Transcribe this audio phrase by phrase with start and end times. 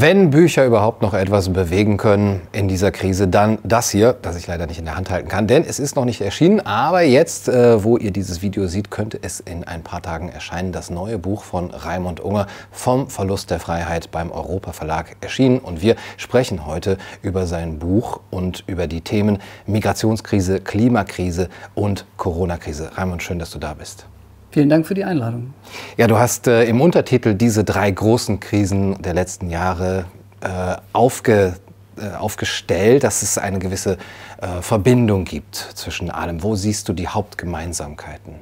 [0.00, 4.46] Wenn Bücher überhaupt noch etwas bewegen können in dieser Krise, dann das hier, das ich
[4.46, 6.60] leider nicht in der Hand halten kann, denn es ist noch nicht erschienen.
[6.60, 10.70] Aber jetzt, äh, wo ihr dieses Video seht, könnte es in ein paar Tagen erscheinen.
[10.70, 15.58] Das neue Buch von Raimund Unger vom Verlust der Freiheit beim Europa Verlag erschienen.
[15.58, 22.92] Und wir sprechen heute über sein Buch und über die Themen Migrationskrise, Klimakrise und Corona-Krise.
[22.94, 24.06] Raimund, schön, dass du da bist.
[24.50, 25.52] Vielen Dank für die Einladung.
[25.96, 30.06] Ja, du hast äh, im Untertitel diese drei großen Krisen der letzten Jahre
[30.40, 31.56] äh, aufge,
[31.98, 33.98] äh, aufgestellt, dass es eine gewisse
[34.40, 36.42] äh, Verbindung gibt zwischen allem.
[36.42, 38.34] Wo siehst du die Hauptgemeinsamkeiten?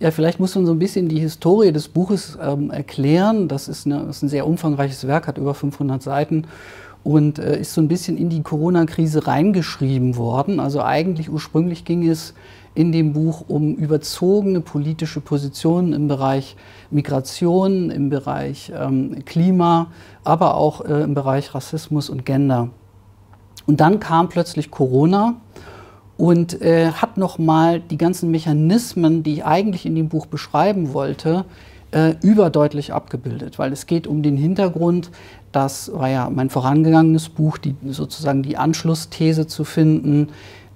[0.00, 3.48] Ja, vielleicht muss man so ein bisschen die Historie des Buches ähm, erklären.
[3.48, 6.46] Das ist, eine, das ist, ein sehr umfangreiches Werk, hat über 500 Seiten
[7.02, 10.60] und äh, ist so ein bisschen in die Corona-Krise reingeschrieben worden.
[10.60, 12.34] Also eigentlich ursprünglich ging es
[12.78, 16.54] in dem Buch um überzogene politische Positionen im Bereich
[16.92, 19.88] Migration, im Bereich ähm, Klima,
[20.22, 22.68] aber auch äh, im Bereich Rassismus und Gender.
[23.66, 25.34] Und dann kam plötzlich Corona
[26.16, 31.46] und äh, hat nochmal die ganzen Mechanismen, die ich eigentlich in dem Buch beschreiben wollte,
[31.90, 35.10] äh, überdeutlich abgebildet, weil es geht um den Hintergrund,
[35.50, 40.28] das war ja mein vorangegangenes Buch, die, sozusagen die Anschlussthese zu finden,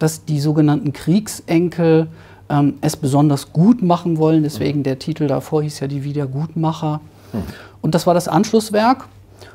[0.02, 2.08] dass die sogenannten Kriegsenkel
[2.48, 4.42] ähm, es besonders gut machen wollen.
[4.42, 4.84] Deswegen mhm.
[4.84, 7.00] der Titel davor hieß ja die Wiedergutmacher.
[7.32, 7.38] Mhm.
[7.80, 9.08] Und das war das Anschlusswerk.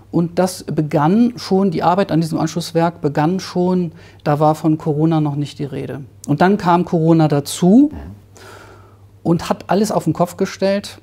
[0.09, 3.91] Und das begann schon, die Arbeit an diesem Anschlusswerk begann schon,
[4.23, 6.01] da war von Corona noch nicht die Rede.
[6.27, 7.97] Und dann kam Corona dazu mhm.
[9.23, 10.99] und hat alles auf den Kopf gestellt.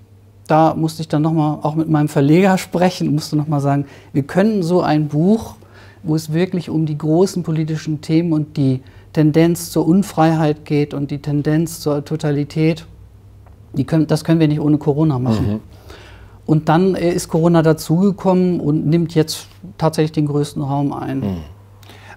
[0.46, 4.62] Da musste ich dann nochmal auch mit meinem Verleger sprechen, musste nochmal sagen, wir können
[4.62, 5.56] so ein Buch,
[6.02, 8.80] wo es wirklich um die großen politischen Themen und die
[9.14, 12.84] Tendenz zur Unfreiheit geht und die Tendenz zur Totalität,
[13.86, 15.52] können, das können wir nicht ohne Corona machen.
[15.54, 15.60] Mhm.
[16.44, 19.46] Und dann äh, ist Corona dazugekommen und nimmt jetzt
[19.78, 21.20] tatsächlich den größten Raum ein.
[21.20, 21.36] Mhm.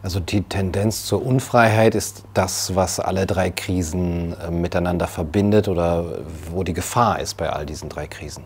[0.03, 6.19] Also die Tendenz zur Unfreiheit ist das, was alle drei Krisen äh, miteinander verbindet oder
[6.51, 8.43] wo die Gefahr ist bei all diesen drei Krisen?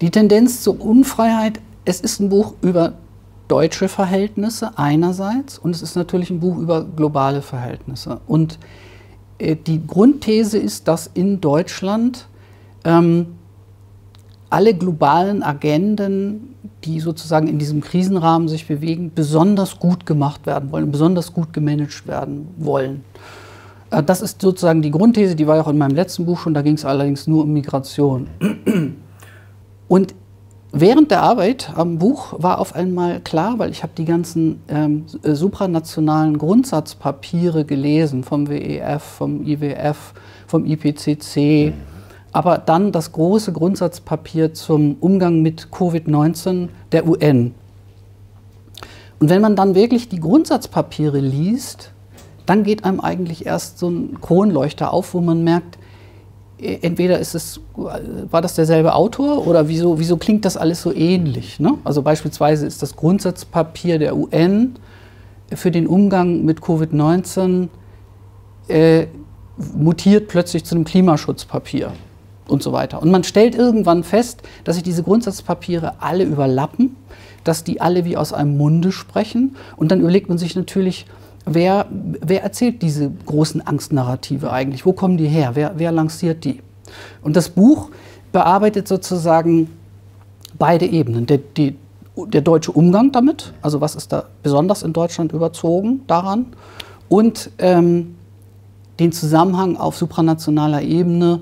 [0.00, 2.94] Die Tendenz zur Unfreiheit, es ist ein Buch über
[3.48, 8.20] deutsche Verhältnisse einerseits und es ist natürlich ein Buch über globale Verhältnisse.
[8.26, 8.58] Und
[9.38, 12.26] äh, die Grundthese ist, dass in Deutschland
[12.84, 13.26] ähm,
[14.50, 16.54] alle globalen Agenden,
[16.84, 22.06] die sozusagen in diesem Krisenrahmen sich bewegen, besonders gut gemacht werden wollen, besonders gut gemanagt
[22.06, 23.04] werden wollen.
[23.90, 26.54] Äh, das ist sozusagen die Grundthese, die war ja auch in meinem letzten Buch schon,
[26.54, 28.28] da ging es allerdings nur um Migration.
[29.88, 30.14] Und
[30.78, 35.06] Während der Arbeit am Buch war auf einmal klar, weil ich habe die ganzen ähm,
[35.22, 40.12] äh, supranationalen Grundsatzpapiere gelesen vom WEF, vom IWF,
[40.46, 41.72] vom IPCC,
[42.30, 47.54] aber dann das große Grundsatzpapier zum Umgang mit Covid-19 der UN.
[49.18, 51.90] Und wenn man dann wirklich die Grundsatzpapiere liest,
[52.44, 55.78] dann geht einem eigentlich erst so ein Kronleuchter auf, wo man merkt,
[56.58, 61.60] entweder ist es, war das derselbe Autor oder wieso, wieso klingt das alles so ähnlich?
[61.60, 61.74] Ne?
[61.84, 64.76] Also beispielsweise ist das Grundsatzpapier der UN
[65.54, 67.68] für den Umgang mit Covid-19
[68.68, 69.06] äh,
[69.74, 71.92] mutiert plötzlich zu einem Klimaschutzpapier
[72.48, 73.02] und so weiter.
[73.02, 76.96] Und man stellt irgendwann fest, dass sich diese Grundsatzpapiere alle überlappen,
[77.44, 79.56] dass die alle wie aus einem Munde sprechen.
[79.76, 81.06] Und dann überlegt man sich natürlich,
[81.46, 84.84] wer, wer erzählt diese großen Angstnarrative eigentlich?
[84.84, 85.52] Wo kommen die her?
[85.54, 86.60] Wer, wer lanciert die?
[87.22, 87.90] Und das Buch
[88.32, 89.70] bearbeitet sozusagen
[90.58, 91.26] beide Ebenen.
[91.26, 91.76] Der, die,
[92.16, 96.46] der deutsche Umgang damit, also was ist da besonders in Deutschland überzogen daran,
[97.08, 98.16] und ähm,
[98.98, 101.40] den Zusammenhang auf supranationaler Ebene,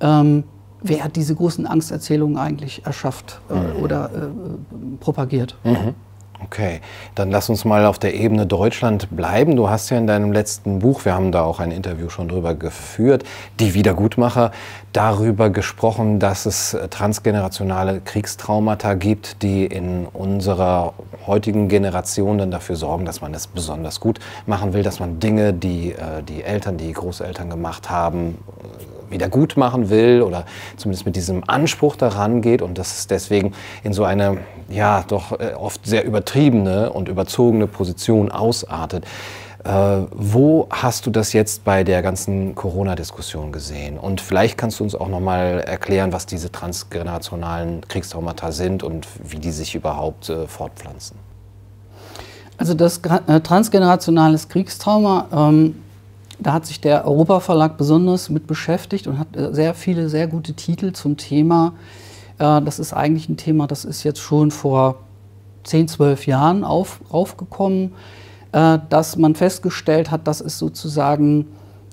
[0.00, 0.44] ähm,
[0.82, 3.82] wer hat diese großen Angsterzählungen eigentlich erschafft äh, mhm.
[3.82, 5.56] oder äh, propagiert.
[5.64, 5.94] Mhm.
[6.44, 6.80] Okay,
[7.14, 9.56] dann lass uns mal auf der Ebene Deutschland bleiben.
[9.56, 12.54] Du hast ja in deinem letzten Buch, wir haben da auch ein Interview schon drüber
[12.54, 13.24] geführt,
[13.58, 14.52] die Wiedergutmacher,
[14.92, 20.92] darüber gesprochen, dass es transgenerationale Kriegstraumata gibt, die in unserer
[21.26, 25.54] heutigen Generation dann dafür sorgen, dass man es besonders gut machen will, dass man Dinge,
[25.54, 28.38] die äh, die Eltern, die Großeltern gemacht haben,
[29.10, 30.44] wieder gut machen will oder
[30.76, 34.38] zumindest mit diesem Anspruch daran geht und dass es deswegen in so eine
[34.68, 39.04] ja doch äh, oft sehr übertriebene und überzogene Position ausartet.
[39.64, 43.98] Äh, wo hast du das jetzt bei der ganzen Corona-Diskussion gesehen?
[43.98, 49.08] Und vielleicht kannst du uns auch noch mal erklären, was diese transgenerationalen Kriegstraumata sind und
[49.24, 51.18] wie die sich überhaupt äh, fortpflanzen.
[52.58, 55.82] Also das äh, transgenerationales Kriegstrauma ähm,
[56.38, 60.26] da hat sich der Europa Verlag besonders mit beschäftigt und hat äh, sehr viele, sehr
[60.26, 61.72] gute Titel zum Thema.
[62.38, 64.96] Äh, das ist eigentlich ein Thema, das ist jetzt schon vor
[65.64, 67.92] 10, 12 Jahren auf, aufgekommen,
[68.52, 71.46] äh, dass man festgestellt hat, dass es sozusagen,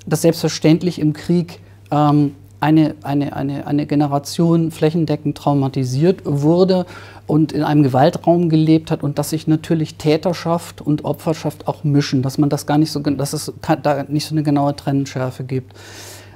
[0.05, 1.59] dass selbstverständlich im Krieg
[1.91, 6.85] ähm, eine, eine, eine, eine Generation flächendeckend traumatisiert wurde
[7.25, 12.21] und in einem Gewaltraum gelebt hat und dass sich natürlich Täterschaft und Opferschaft auch mischen,
[12.21, 15.73] dass man das gar nicht so, dass es da nicht so eine genaue Trennschärfe gibt.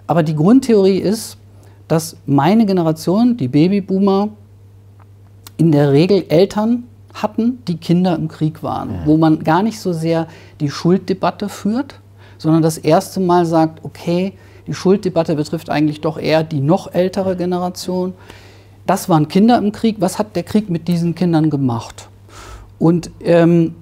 [0.07, 1.38] Aber die Grundtheorie ist,
[1.88, 4.30] dass meine Generation, die Babyboomer,
[5.57, 9.01] in der Regel Eltern hatten, die Kinder im Krieg waren, ja.
[9.06, 10.28] wo man gar nicht so sehr
[10.60, 12.00] die Schulddebatte führt,
[12.38, 14.33] sondern das erste Mal sagt, okay,
[14.68, 18.13] die Schulddebatte betrifft eigentlich doch eher die noch ältere Generation.
[18.88, 19.98] Das waren Kinder im Krieg.
[20.00, 22.07] Was hat der Krieg mit diesen Kindern gemacht?
[22.80, 23.75] Und ähm,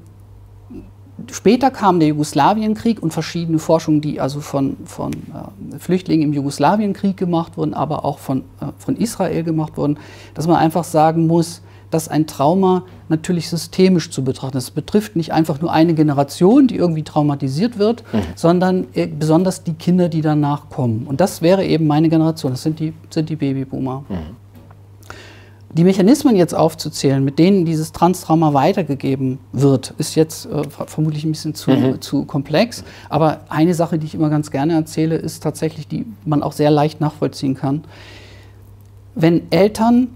[1.32, 7.18] später kam der Jugoslawienkrieg und verschiedene Forschungen, die also von, von äh, Flüchtlingen im Jugoslawienkrieg
[7.18, 9.98] gemacht wurden, aber auch von, äh, von Israel gemacht wurden,
[10.34, 11.62] dass man einfach sagen muss,
[11.92, 14.64] dass ein Trauma natürlich systemisch zu betrachten ist.
[14.66, 18.22] Es betrifft nicht einfach nur eine Generation, die irgendwie traumatisiert wird, mhm.
[18.34, 21.06] sondern äh, besonders die Kinder, die danach kommen.
[21.06, 24.04] Und das wäre eben meine Generation, das sind die, sind die Babyboomer.
[24.10, 24.45] Mhm.
[25.76, 31.32] Die Mechanismen jetzt aufzuzählen, mit denen dieses Transtrauma weitergegeben wird, ist jetzt äh, vermutlich ein
[31.32, 32.00] bisschen zu, mhm.
[32.00, 32.86] zu komplex.
[33.10, 36.72] Aber eine Sache, die ich immer ganz gerne erzähle, ist tatsächlich, die man auch sehr
[36.72, 37.84] leicht nachvollziehen kann.
[39.16, 40.08] Wenn Eltern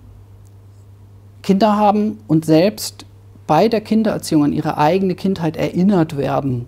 [1.43, 3.05] Kinder haben und selbst
[3.45, 6.67] bei der Kindererziehung an ihre eigene Kindheit erinnert werden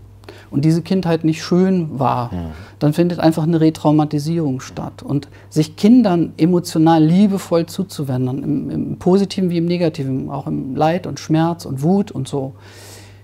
[0.52, 2.52] und diese Kindheit nicht schön war, ja.
[2.80, 5.02] dann findet einfach eine Retraumatisierung statt.
[5.02, 11.08] Und sich Kindern emotional liebevoll zuzuwenden, im, im Positiven wie im Negativen, auch im Leid
[11.08, 12.54] und Schmerz und Wut und so,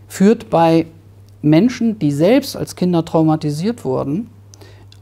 [0.08, 0.86] führt bei
[1.42, 4.30] Menschen, die selbst als Kinder traumatisiert wurden,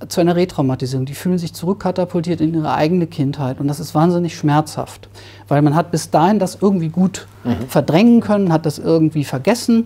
[0.09, 1.05] zu einer Retraumatisierung.
[1.05, 5.09] Die fühlen sich zurückkatapultiert in ihre eigene Kindheit und das ist wahnsinnig schmerzhaft,
[5.47, 7.67] weil man hat bis dahin das irgendwie gut mhm.
[7.69, 9.85] verdrängen können, hat das irgendwie vergessen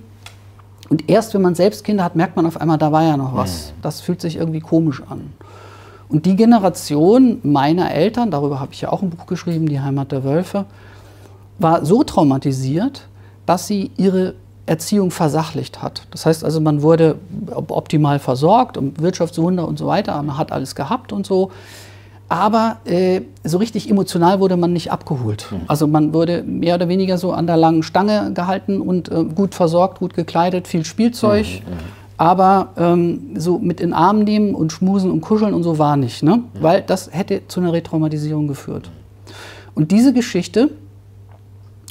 [0.90, 3.36] und erst wenn man selbst Kinder hat, merkt man auf einmal, da war ja noch
[3.36, 3.74] was.
[3.82, 5.34] Das fühlt sich irgendwie komisch an.
[6.10, 10.12] Und die Generation meiner Eltern, darüber habe ich ja auch ein Buch geschrieben, Die Heimat
[10.12, 10.66] der Wölfe,
[11.60, 13.08] war so traumatisiert,
[13.46, 14.34] dass sie ihre
[14.66, 16.04] Erziehung versachlicht hat.
[16.12, 17.16] Das heißt also, man wurde
[17.68, 21.52] optimal versorgt und Wirtschaftswunder und so weiter, man hat alles gehabt und so
[22.30, 25.48] aber äh, so richtig emotional wurde man nicht abgeholt.
[25.52, 25.62] Mhm.
[25.68, 29.56] Also man wurde mehr oder weniger so an der langen Stange gehalten und äh, gut
[29.56, 31.46] versorgt, gut gekleidet, viel Spielzeug.
[31.46, 32.00] Mhm.
[32.18, 35.96] Aber ähm, so mit in den Arm nehmen und schmusen und kuscheln und so war
[35.98, 36.38] nicht, ne?
[36.38, 36.44] Mhm.
[36.62, 38.92] weil das hätte zu einer Retraumatisierung geführt.
[39.74, 40.70] Und diese Geschichte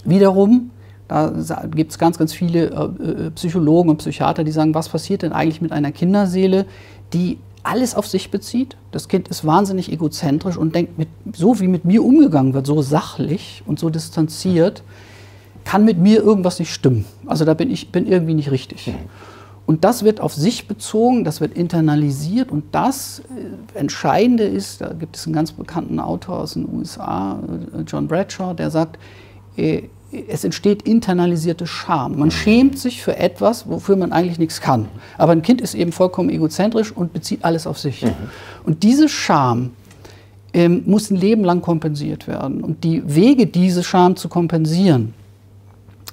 [0.04, 0.70] wiederum,
[1.08, 1.32] da
[1.74, 5.32] gibt es ganz, ganz viele äh, äh, Psychologen und Psychiater, die sagen, was passiert denn
[5.32, 6.66] eigentlich mit einer Kinderseele,
[7.14, 8.76] die alles auf sich bezieht.
[8.92, 12.82] Das Kind ist wahnsinnig egozentrisch und denkt, mit, so wie mit mir umgegangen wird, so
[12.82, 14.82] sachlich und so distanziert,
[15.64, 17.04] kann mit mir irgendwas nicht stimmen.
[17.26, 18.86] Also da bin ich bin irgendwie nicht richtig.
[18.86, 18.94] Mhm.
[19.66, 23.20] Und das wird auf sich bezogen, das wird internalisiert und das
[23.74, 27.38] äh, Entscheidende ist, da gibt es einen ganz bekannten Autor aus den USA,
[27.76, 28.98] äh, John Bradshaw, der sagt,
[29.58, 32.18] äh, es entsteht internalisierte Scham.
[32.18, 34.88] Man schämt sich für etwas, wofür man eigentlich nichts kann.
[35.18, 38.02] Aber ein Kind ist eben vollkommen egozentrisch und bezieht alles auf sich.
[38.02, 38.12] Mhm.
[38.64, 39.72] Und diese Scham
[40.54, 42.64] ähm, muss ein Leben lang kompensiert werden.
[42.64, 45.12] Und die Wege, diese Scham zu kompensieren,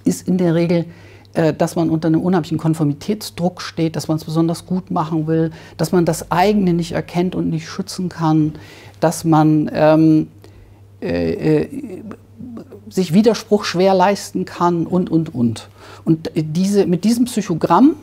[0.03, 0.85] ist in der Regel,
[1.33, 5.51] äh, dass man unter einem unheimlichen Konformitätsdruck steht, dass man es besonders gut machen will,
[5.77, 8.53] dass man das eigene nicht erkennt und nicht schützen kann,
[8.99, 10.27] dass man ähm,
[11.01, 11.69] äh, äh
[12.89, 15.69] sich Widerspruch schwer leisten kann und, und, und.
[16.03, 17.95] Und diese, mit diesem Psychogramm,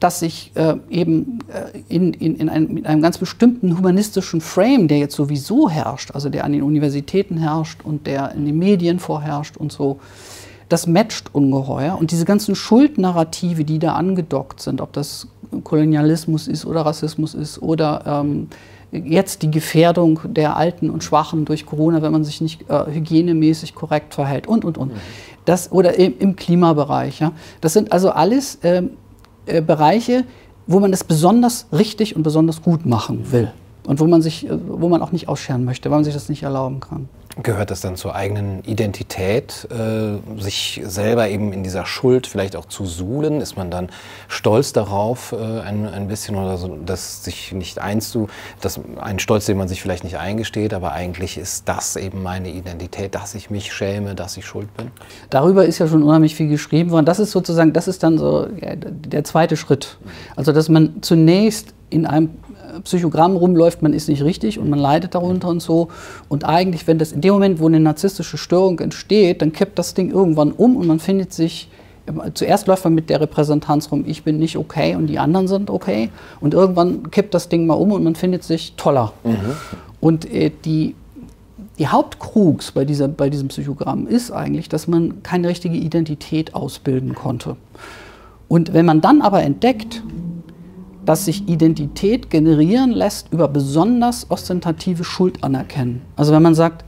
[0.00, 4.88] das sich äh, eben äh, in, in, in einem, mit einem ganz bestimmten humanistischen Frame,
[4.88, 8.98] der jetzt sowieso herrscht, also der an den Universitäten herrscht und der in den Medien
[8.98, 10.00] vorherrscht und so,
[10.68, 11.96] das matcht ungeheuer.
[11.98, 15.28] Und diese ganzen Schuldnarrative, die da angedockt sind, ob das
[15.62, 18.48] Kolonialismus ist oder Rassismus ist oder ähm,
[19.04, 23.74] jetzt die Gefährdung der Alten und Schwachen durch Corona, wenn man sich nicht äh, hygienemäßig
[23.74, 24.92] korrekt verhält und, und, und.
[25.44, 27.20] Das, oder im, im Klimabereich.
[27.20, 27.32] Ja.
[27.60, 28.82] Das sind also alles äh,
[29.46, 30.24] äh, Bereiche,
[30.66, 33.52] wo man es besonders richtig und besonders gut machen will
[33.86, 36.28] und wo man, sich, äh, wo man auch nicht ausscheren möchte, weil man sich das
[36.28, 37.08] nicht erlauben kann.
[37.42, 42.66] Gehört das dann zur eigenen Identität, äh, sich selber eben in dieser Schuld vielleicht auch
[42.66, 43.40] zu suhlen?
[43.40, 43.88] Ist man dann
[44.28, 48.28] stolz darauf, äh, ein, ein bisschen oder so, dass sich nicht einzu,
[48.60, 52.50] dass ein Stolz, den man sich vielleicht nicht eingesteht, aber eigentlich ist das eben meine
[52.50, 54.92] Identität, dass ich mich schäme, dass ich schuld bin?
[55.30, 57.04] Darüber ist ja schon unheimlich viel geschrieben worden.
[57.04, 59.98] Das ist sozusagen, das ist dann so ja, der zweite Schritt.
[60.36, 62.30] Also, dass man zunächst in einem
[62.82, 65.88] Psychogramm rumläuft, man ist nicht richtig und man leidet darunter und so.
[66.28, 69.94] Und eigentlich, wenn das in dem Moment, wo eine narzisstische Störung entsteht, dann kippt das
[69.94, 71.68] Ding irgendwann um und man findet sich
[72.34, 75.70] Zuerst läuft man mit der Repräsentanz rum, ich bin nicht okay und die anderen sind
[75.70, 76.10] okay.
[76.40, 79.14] Und irgendwann kippt das Ding mal um und man findet sich toller.
[79.24, 79.36] Mhm.
[80.00, 80.94] Und äh, die,
[81.78, 87.14] die Hauptkrux bei, dieser, bei diesem Psychogramm ist eigentlich, dass man keine richtige Identität ausbilden
[87.14, 87.56] konnte.
[88.48, 90.02] Und wenn man dann aber entdeckt,
[91.06, 96.02] dass sich Identität generieren lässt über besonders ostentative Schuldanerkennen.
[96.16, 96.84] Also wenn man sagt,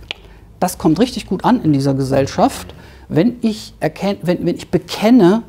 [0.61, 2.75] das kommt richtig gut an in dieser Gesellschaft,
[3.09, 5.43] wenn ich, erkenn, wenn, wenn ich bekenne,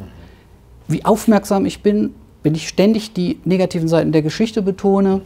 [0.87, 5.21] wie aufmerksam ich bin, wenn ich ständig die negativen Seiten der Geschichte betone,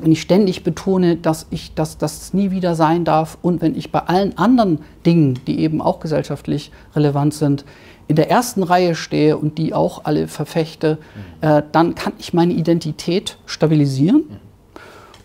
[0.00, 3.92] wenn ich ständig betone, dass ich das, das nie wieder sein darf und wenn ich
[3.92, 7.64] bei allen anderen Dingen, die eben auch gesellschaftlich relevant sind,
[8.10, 11.48] in der ersten Reihe stehe und die auch alle verfechte, mhm.
[11.48, 14.24] äh, dann kann ich meine Identität stabilisieren.
[14.28, 14.36] Mhm.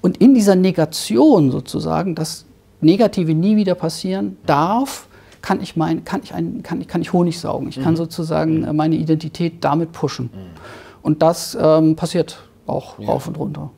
[0.01, 2.45] Und in dieser Negation sozusagen, dass
[2.81, 5.07] Negative nie wieder passieren darf,
[5.41, 7.69] kann ich, mein, kann ich, ein, kann, kann ich Honig saugen.
[7.69, 7.97] Ich kann mhm.
[7.97, 10.29] sozusagen äh, meine Identität damit pushen.
[11.01, 12.37] Und das ähm, passiert
[12.67, 13.07] auch ja.
[13.07, 13.71] rauf und runter.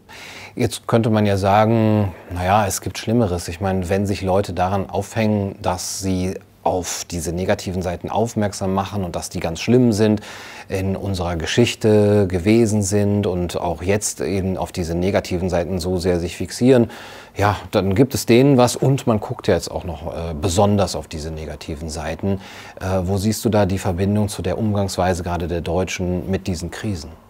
[0.54, 3.48] Jetzt könnte man ja sagen, naja, es gibt Schlimmeres.
[3.48, 6.34] Ich meine, wenn sich Leute daran aufhängen, dass sie
[6.68, 10.22] auf diese negativen Seiten aufmerksam machen und dass die ganz schlimm sind,
[10.70, 16.20] in unserer Geschichte gewesen sind und auch jetzt eben auf diese negativen Seiten so sehr
[16.20, 16.92] sich fixieren,
[17.38, 20.96] ja, dann gibt es denen was und man guckt ja jetzt auch noch äh, besonders
[20.96, 22.42] auf diese negativen Seiten.
[22.82, 26.70] Äh, wo siehst du da die Verbindung zu der Umgangsweise gerade der Deutschen mit diesen
[26.70, 27.27] Krisen?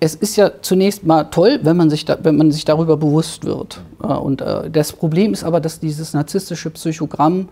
[0.00, 3.44] Es ist ja zunächst mal toll, wenn man sich, da, wenn man sich darüber bewusst
[3.44, 3.80] wird.
[3.98, 7.48] Und äh, das Problem ist aber, dass dieses narzisstische Psychogramm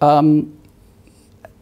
[0.00, 0.48] ähm,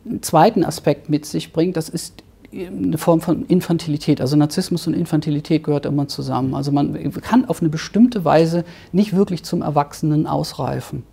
[0.05, 1.77] einen zweiten Aspekt mit sich bringt.
[1.77, 2.23] Das ist
[2.53, 4.21] eine Form von Infantilität.
[4.21, 6.55] Also Narzissmus und Infantilität gehört immer zusammen.
[6.55, 11.05] Also man kann auf eine bestimmte Weise nicht wirklich zum Erwachsenen ausreifen.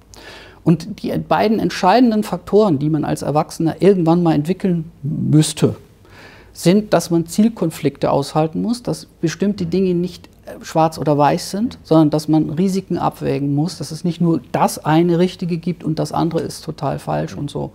[0.64, 5.76] Und die beiden entscheidenden Faktoren, die man als Erwachsener irgendwann mal entwickeln müsste,
[6.60, 11.80] sind, dass man Zielkonflikte aushalten muss, dass bestimmte Dinge nicht äh, schwarz oder weiß sind,
[11.84, 16.00] sondern dass man Risiken abwägen muss, dass es nicht nur das eine Richtige gibt und
[16.00, 17.72] das andere ist total falsch und so.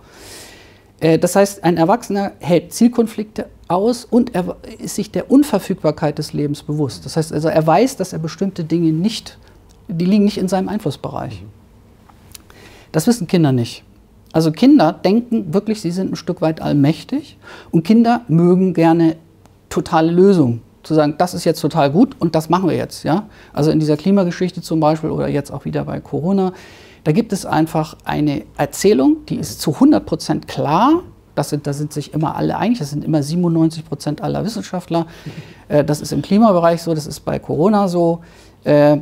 [0.99, 6.33] Äh, das heißt, ein Erwachsener hält Zielkonflikte aus und er ist sich der Unverfügbarkeit des
[6.33, 7.07] Lebens bewusst.
[7.07, 9.39] Das heißt also, er weiß, dass er bestimmte Dinge nicht,
[9.87, 11.41] die liegen nicht in seinem Einflussbereich.
[12.91, 13.83] Das wissen Kinder nicht.
[14.35, 17.37] Also Kinder denken wirklich, sie sind ein Stück weit allmächtig
[17.71, 19.15] und Kinder mögen gerne
[19.69, 20.61] totale Lösungen.
[20.83, 23.05] Zu sagen, das ist jetzt total gut und das machen wir jetzt.
[23.05, 23.29] Ja?
[23.53, 26.51] Also in dieser Klimageschichte zum Beispiel oder jetzt auch wieder bei Corona,
[27.05, 31.03] da gibt es einfach eine Erzählung, die ist zu 100 Prozent klar.
[31.33, 35.07] Das sind, da sind sich immer alle einig, das sind immer 97 Prozent aller Wissenschaftler.
[35.69, 38.19] Äh, das ist im Klimabereich so, das ist bei Corona so.
[38.65, 38.97] Äh,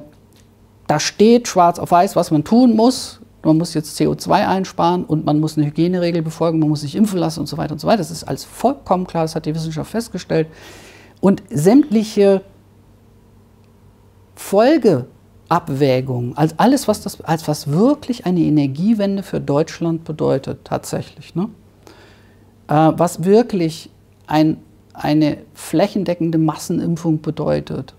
[0.85, 5.25] da steht schwarz auf weiß, was man tun muss man muss jetzt CO2 einsparen und
[5.25, 7.87] man muss eine Hygieneregel befolgen, man muss sich impfen lassen und so weiter und so
[7.87, 7.97] weiter.
[7.97, 10.47] Das ist alles vollkommen klar, das hat die Wissenschaft festgestellt.
[11.19, 12.41] Und sämtliche
[14.35, 21.49] Folgeabwägungen, also alles, was, das, als was wirklich eine Energiewende für Deutschland bedeutet, tatsächlich, ne?
[22.67, 23.89] Äh, was wirklich
[24.27, 24.57] ein,
[24.93, 27.93] eine flächendeckende Massenimpfung bedeutet,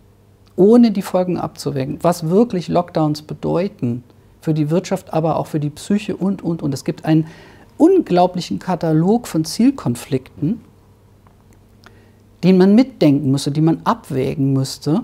[0.57, 4.05] ohne die Folgen abzuwägen, was wirklich Lockdowns bedeuten,
[4.45, 6.75] für die Wirtschaft, aber auch für die Psyche und, und, und.
[6.75, 7.27] Es gibt einen
[7.79, 10.61] unglaublichen Katalog von Zielkonflikten,
[12.45, 15.01] den man mitdenken müsste, die man abwägen müsste.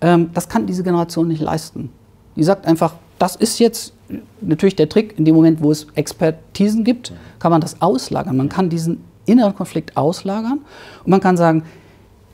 [0.00, 1.90] Ähm, das kann diese Generation nicht leisten.
[2.34, 3.94] Die sagt einfach, das ist jetzt
[4.40, 8.36] natürlich der Trick, in dem Moment, wo es Expertisen gibt, kann man das auslagern.
[8.36, 10.60] Man kann diesen inneren Konflikt auslagern
[11.04, 11.62] und man kann sagen,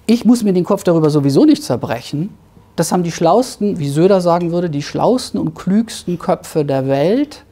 [0.07, 2.31] ich muss mir den Kopf darüber sowieso nicht zerbrechen,
[2.77, 7.45] das haben die schlausten, wie Söder sagen würde, die schlausten und klügsten Köpfe der Welt,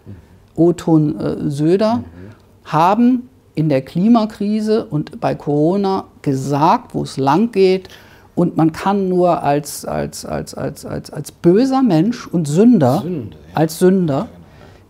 [0.55, 2.05] Oton äh, Söder,
[2.65, 7.89] haben in der Klimakrise und bei Corona gesagt, wo es lang geht.
[8.35, 13.37] Und man kann nur als, als, als, als, als, als böser Mensch und Sünder, Sünde,
[13.37, 13.57] ja.
[13.57, 14.29] als Sünder,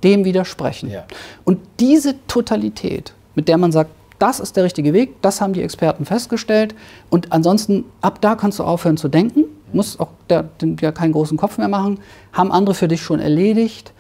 [0.05, 0.91] dem widersprechen.
[0.91, 1.05] Ja.
[1.45, 5.63] Und diese Totalität, mit der man sagt, das ist der richtige Weg, das haben die
[5.63, 6.75] Experten festgestellt.
[7.09, 10.49] Und ansonsten, ab da kannst du aufhören zu denken musst auch der,
[10.81, 12.01] ja keinen großen Kopf mehr machen,
[12.33, 13.93] haben andere für dich schon erledigt.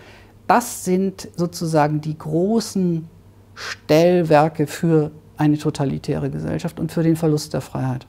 [0.46, 3.08] Das sind sozusagen die großen
[3.54, 8.06] Stellwerke für eine totalitäre Gesellschaft und für den Verlust der Freiheit.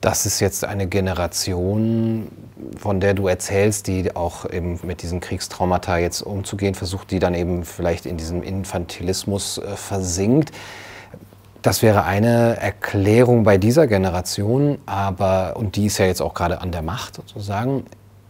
[0.00, 2.28] Das ist jetzt eine Generation,
[2.76, 7.34] von der du erzählst, die auch eben mit diesen Kriegstraumata jetzt umzugehen versucht, die dann
[7.34, 10.52] eben vielleicht in diesem Infantilismus äh, versinkt.
[11.62, 16.60] Das wäre eine Erklärung bei dieser Generation, aber, und die ist ja jetzt auch gerade
[16.60, 17.84] an der Macht sozusagen,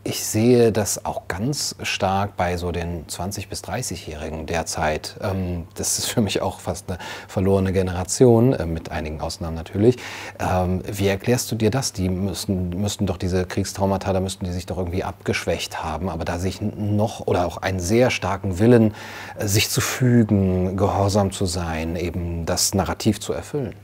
[0.04, 5.16] ich sehe das auch ganz stark bei so den 20- bis 30-Jährigen derzeit.
[5.20, 9.96] Ähm, das ist für mich auch fast eine verlorene Generation, äh, mit einigen Ausnahmen natürlich.
[10.38, 11.92] Ähm, wie erklärst du dir das?
[11.92, 16.08] Die müssten, müssten doch diese Kriegstraumata, da müssten die sich doch irgendwie abgeschwächt haben.
[16.08, 18.94] Aber da sich noch oder auch einen sehr starken Willen,
[19.36, 23.74] äh, sich zu fügen, gehorsam zu sein, eben das Narrativ zu erfüllen.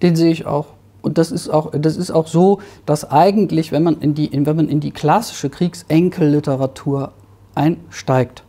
[0.00, 0.66] Den sehe ich auch.
[1.04, 4.56] Und das ist auch, das ist auch so, dass eigentlich, wenn man in die, wenn
[4.56, 7.12] man in die klassische Kriegsenkelliteratur
[7.54, 8.42] einsteigt,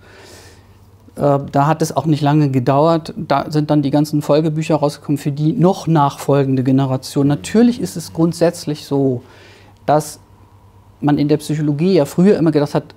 [1.18, 3.14] äh, da hat es auch nicht lange gedauert.
[3.18, 7.28] Da sind dann die ganzen Folgebücher rausgekommen für die noch nachfolgende Generation.
[7.28, 9.22] Natürlich ist es grundsätzlich so,
[9.86, 10.22] dass
[11.02, 12.96] man in der Psychologie ja früher immer gedacht hat,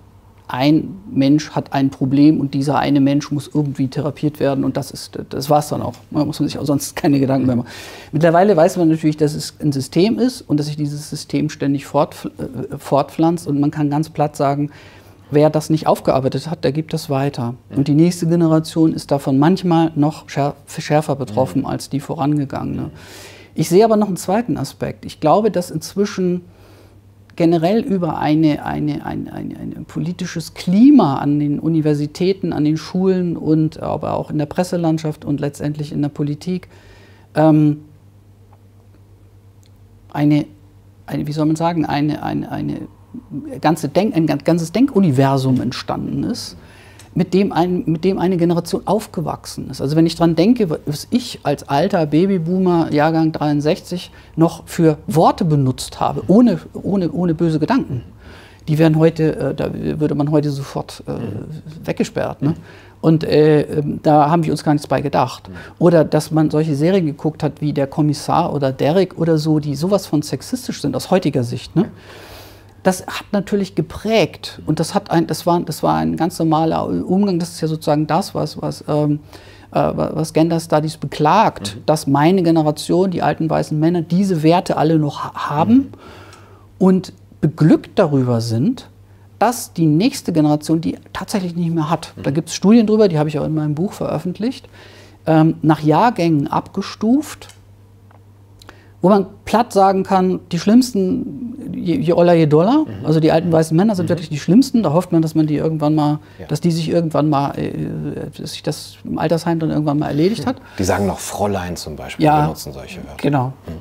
[0.48, 4.90] ein Mensch hat ein Problem und dieser eine Mensch muss irgendwie therapiert werden und das
[4.90, 5.94] ist das war es dann auch.
[6.10, 7.68] Da muss man sich auch sonst keine Gedanken mehr machen.
[8.12, 11.84] Mittlerweile weiß man natürlich, dass es ein System ist und dass sich dieses System ständig
[11.84, 14.70] äh, fortpflanzt und man kann ganz platt sagen,
[15.30, 17.54] wer das nicht aufgearbeitet hat, der gibt das weiter.
[17.74, 22.90] Und die nächste Generation ist davon manchmal noch schärfer betroffen als die vorangegangene.
[23.54, 25.04] Ich sehe aber noch einen zweiten Aspekt.
[25.04, 26.42] Ich glaube, dass inzwischen
[27.38, 33.36] generell über eine, eine, ein, ein, ein politisches Klima an den Universitäten, an den Schulen
[33.36, 36.66] und aber auch in der Presselandschaft und letztendlich in der Politik
[37.36, 37.82] ähm,
[40.12, 40.46] eine,
[41.06, 42.88] eine, wie soll man sagen, eine, eine, eine
[43.60, 46.56] ganze Denk, ein ganzes Denkuniversum entstanden ist,
[47.14, 49.80] mit dem, ein, mit dem eine Generation aufgewachsen ist.
[49.80, 55.44] Also wenn ich daran denke, was ich als alter Babyboomer, Jahrgang 63, noch für Worte
[55.44, 58.02] benutzt habe, ohne, ohne, ohne böse Gedanken,
[58.68, 62.42] die werden heute, äh, da würde man heute sofort äh, weggesperrt.
[62.42, 62.54] Ne?
[63.00, 65.48] Und äh, ähm, da haben wir uns gar nichts bei gedacht.
[65.78, 69.74] Oder dass man solche Serien geguckt hat wie Der Kommissar oder Derek oder so, die
[69.74, 71.76] sowas von sexistisch sind aus heutiger Sicht.
[71.76, 71.86] Ne?
[72.82, 76.86] Das hat natürlich geprägt und das, hat ein, das, war, das war ein ganz normaler
[76.86, 77.38] Umgang.
[77.38, 79.20] Das ist ja sozusagen das, was, was, ähm,
[79.72, 81.86] äh, was Gender Studies beklagt, mhm.
[81.86, 85.88] dass meine Generation, die alten weißen Männer, diese Werte alle noch haben mhm.
[86.78, 88.88] und beglückt darüber sind,
[89.38, 92.12] dass die nächste Generation die tatsächlich nicht mehr hat.
[92.16, 92.22] Mhm.
[92.22, 94.68] Da gibt es Studien drüber, die habe ich auch in meinem Buch veröffentlicht,
[95.26, 97.48] ähm, nach Jahrgängen abgestuft
[99.00, 101.47] wo man platt sagen kann, die schlimmsten,
[101.78, 103.04] je, je Oller, je Dollar, mhm.
[103.06, 104.10] also die alten weißen Männer sind mhm.
[104.10, 104.82] wirklich die schlimmsten.
[104.82, 106.46] Da hofft man, dass man die irgendwann mal, ja.
[106.46, 107.70] dass die sich irgendwann mal, äh,
[108.36, 110.56] dass sich das im Altersheim dann irgendwann mal erledigt hat.
[110.78, 113.16] Die sagen noch Fräulein zum Beispiel, ja, benutzen solche Wörter.
[113.16, 113.46] Genau.
[113.66, 113.72] Mhm.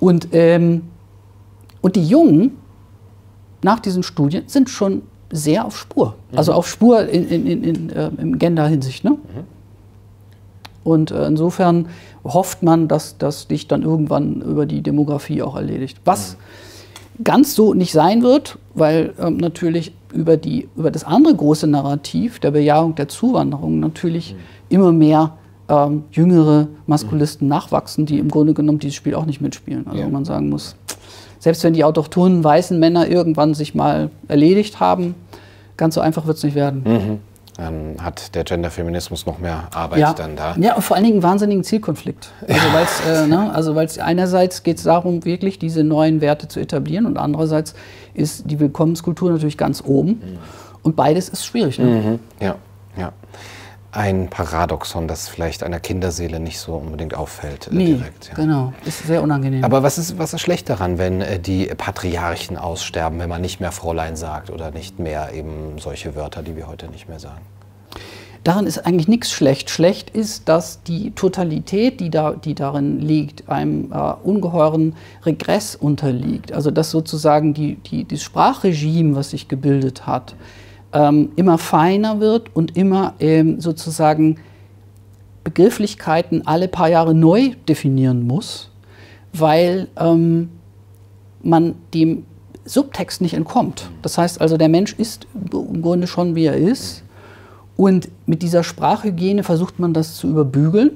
[0.00, 0.82] Und, ähm,
[1.80, 2.58] und die Jungen
[3.62, 6.14] nach diesen Studien sind schon sehr auf Spur.
[6.30, 6.38] Mhm.
[6.38, 9.04] Also auf Spur in, in, in, in äh, in Gender-Hinsicht.
[9.04, 9.10] Ne?
[9.10, 9.18] Mhm.
[10.84, 11.88] Und äh, insofern
[12.22, 15.98] hofft man, dass das sich dann irgendwann über die Demografie auch erledigt.
[16.04, 16.38] Was mhm.
[17.22, 22.38] Ganz so nicht sein wird, weil ähm, natürlich über, die, über das andere große Narrativ
[22.38, 24.38] der Bejahung der Zuwanderung natürlich mhm.
[24.68, 25.36] immer mehr
[25.68, 27.50] ähm, jüngere Maskulisten mhm.
[27.54, 29.86] nachwachsen, die im Grunde genommen dieses Spiel auch nicht mitspielen.
[29.86, 30.08] Also ja.
[30.08, 30.76] man sagen muss,
[31.38, 35.14] selbst wenn die autochthonen weißen Männer irgendwann sich mal erledigt haben,
[35.76, 36.82] ganz so einfach wird es nicht werden.
[36.84, 40.12] Mhm ähm, hat der Genderfeminismus noch mehr Arbeit ja.
[40.12, 40.56] dann da.
[40.58, 42.30] Ja, und vor allen Dingen einen wahnsinnigen Zielkonflikt.
[42.48, 46.60] Also weil es äh, ne, also einerseits geht es darum, wirklich diese neuen Werte zu
[46.60, 47.74] etablieren und andererseits
[48.12, 50.10] ist die Willkommenskultur natürlich ganz oben.
[50.10, 50.38] Mhm.
[50.82, 51.78] Und beides ist schwierig.
[51.78, 51.86] Ne?
[51.86, 52.18] Mhm.
[52.40, 52.56] Ja,
[52.96, 53.12] ja
[53.94, 57.68] ein Paradoxon, das vielleicht einer Kinderseele nicht so unbedingt auffällt.
[57.68, 58.34] Äh, nee, direkt, ja.
[58.34, 58.72] genau.
[58.84, 59.64] Ist sehr unangenehm.
[59.64, 63.60] Aber was ist, was ist schlecht daran, wenn äh, die Patriarchen aussterben, wenn man nicht
[63.60, 67.40] mehr Fräulein sagt oder nicht mehr eben solche Wörter, die wir heute nicht mehr sagen?
[68.42, 69.70] Daran ist eigentlich nichts schlecht.
[69.70, 76.52] Schlecht ist, dass die Totalität, die, da, die darin liegt, einem äh, ungeheuren Regress unterliegt.
[76.52, 80.34] Also dass sozusagen die, die, das Sprachregime, was sich gebildet hat,
[80.94, 84.36] ähm, immer feiner wird und immer ähm, sozusagen
[85.42, 88.70] Begrifflichkeiten alle paar Jahre neu definieren muss,
[89.32, 90.48] weil ähm,
[91.42, 92.24] man dem
[92.64, 93.90] Subtext nicht entkommt.
[94.00, 97.02] Das heißt also, der Mensch ist im Grunde schon, wie er ist.
[97.76, 100.92] Und mit dieser Sprachhygiene versucht man das zu überbügeln.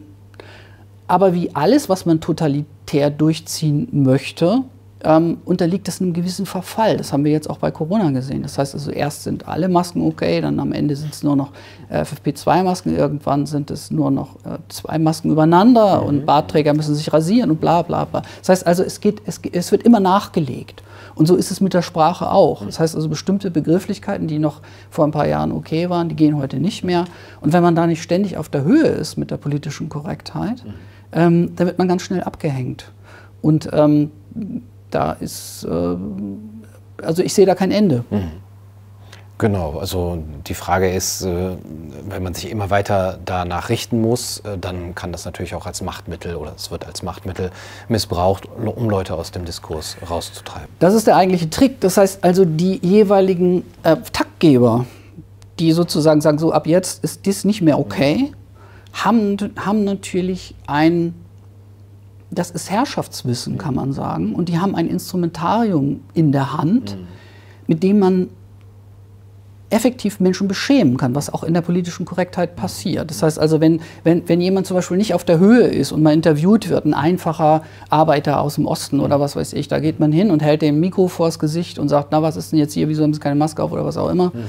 [1.09, 4.63] Aber wie alles, was man totalitär durchziehen möchte,
[5.05, 6.97] ähm, unterliegt das einem gewissen Verfall.
[6.97, 8.43] Das haben wir jetzt auch bei Corona gesehen.
[8.43, 11.53] Das heißt also, erst sind alle Masken okay, dann am Ende sind es nur noch
[11.89, 16.07] äh, FFP2-Masken, irgendwann sind es nur noch äh, zwei Masken übereinander mhm.
[16.07, 18.23] und Bartträger müssen sich rasieren und bla bla bla.
[18.41, 20.83] Das heißt also, es, geht, es, es wird immer nachgelegt.
[21.15, 22.65] Und so ist es mit der Sprache auch.
[22.65, 26.37] Das heißt also, bestimmte Begrifflichkeiten, die noch vor ein paar Jahren okay waren, die gehen
[26.37, 27.07] heute nicht mehr.
[27.41, 30.75] Und wenn man da nicht ständig auf der Höhe ist mit der politischen Korrektheit, mhm
[31.13, 32.91] ähm, da wird man ganz schnell abgehängt.
[33.41, 34.11] Und ähm,
[34.91, 35.97] da ist, äh,
[37.03, 38.05] also ich sehe da kein Ende.
[38.11, 38.33] Mhm.
[39.39, 41.57] Genau, also die Frage ist, äh,
[42.09, 45.81] wenn man sich immer weiter danach richten muss, äh, dann kann das natürlich auch als
[45.81, 47.53] Machtmittel oder es wird als Machtmittel
[47.89, 50.69] missbraucht, um Leute aus dem Diskurs rauszutreiben.
[50.81, 51.81] Das ist der eigentliche Trick.
[51.81, 54.87] Das heißt also, die jeweiligen äh, Taktgeber,
[55.61, 58.33] die sozusagen sagen, so ab jetzt ist dies nicht mehr okay,
[58.93, 61.15] haben, haben natürlich ein,
[62.31, 67.07] das ist Herrschaftswissen, kann man sagen, und die haben ein Instrumentarium in der Hand, mhm.
[67.67, 68.29] mit dem man
[69.71, 73.11] effektiv Menschen beschämen kann, was auch in der politischen Korrektheit passiert.
[73.11, 76.03] Das heißt also, wenn, wenn, wenn jemand zum Beispiel nicht auf der Höhe ist und
[76.03, 80.01] mal interviewt wird, ein einfacher Arbeiter aus dem Osten oder was weiß ich, da geht
[80.01, 82.73] man hin und hält dem Mikro vors Gesicht und sagt, na, was ist denn jetzt
[82.73, 84.27] hier, wieso haben Sie keine Maske auf oder was auch immer.
[84.29, 84.45] Mhm.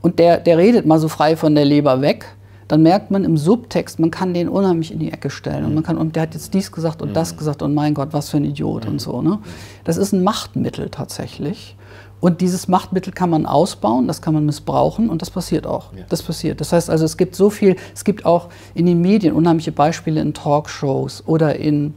[0.00, 2.24] Und der, der redet mal so frei von der Leber weg
[2.68, 5.64] dann merkt man im Subtext, man kann den unheimlich in die Ecke stellen.
[5.64, 8.08] Und man kann, und der hat jetzt dies gesagt und das gesagt und mein Gott,
[8.12, 9.22] was für ein Idiot und so.
[9.22, 9.38] Ne?
[9.84, 11.76] Das ist ein Machtmittel tatsächlich.
[12.18, 15.92] Und dieses Machtmittel kann man ausbauen, das kann man missbrauchen und das passiert auch.
[15.92, 16.04] Ja.
[16.08, 16.60] Das passiert.
[16.60, 20.20] Das heißt also, es gibt so viel, es gibt auch in den Medien unheimliche Beispiele
[20.20, 21.94] in Talkshows oder in,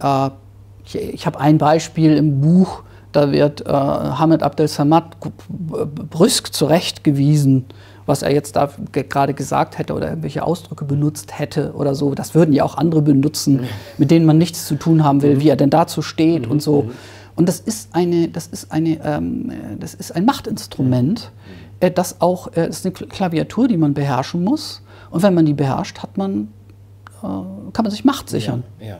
[0.00, 0.30] äh,
[0.84, 7.66] ich, ich habe ein Beispiel im Buch, da wird äh, Hamid Abdel Samad brüsk zurechtgewiesen,
[8.10, 12.14] was er jetzt da gerade gesagt hätte oder irgendwelche Ausdrücke benutzt hätte oder so.
[12.14, 13.60] Das würden ja auch andere benutzen,
[13.96, 15.40] mit denen man nichts zu tun haben will, mhm.
[15.40, 16.52] wie er denn dazu steht mhm.
[16.52, 16.82] und so.
[16.82, 16.90] Mhm.
[17.36, 21.30] Und das ist, eine, das ist, eine, ähm, das ist ein Machtinstrument,
[21.78, 24.82] äh, das auch äh, ist eine Klaviatur, die man beherrschen muss.
[25.10, 26.48] Und wenn man die beherrscht, hat man,
[27.22, 27.26] äh,
[27.72, 28.64] kann man sich Macht sichern.
[28.80, 28.98] Ja, ja.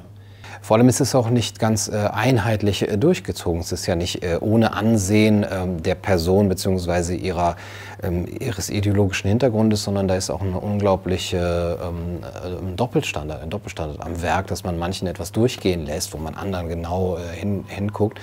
[0.62, 3.60] Vor allem ist es auch nicht ganz äh, einheitlich äh, durchgezogen.
[3.60, 7.14] Es ist ja nicht äh, ohne Ansehen ähm, der Person bzw.
[7.16, 7.56] Ihrer,
[8.02, 14.00] ähm, ihres ideologischen Hintergrundes, sondern da ist auch eine unglaubliche ähm, äh, Doppelstandard, ein Doppelstandard
[14.00, 18.20] am Werk, dass man manchen etwas durchgehen lässt, wo man anderen genau äh, hin, hinguckt.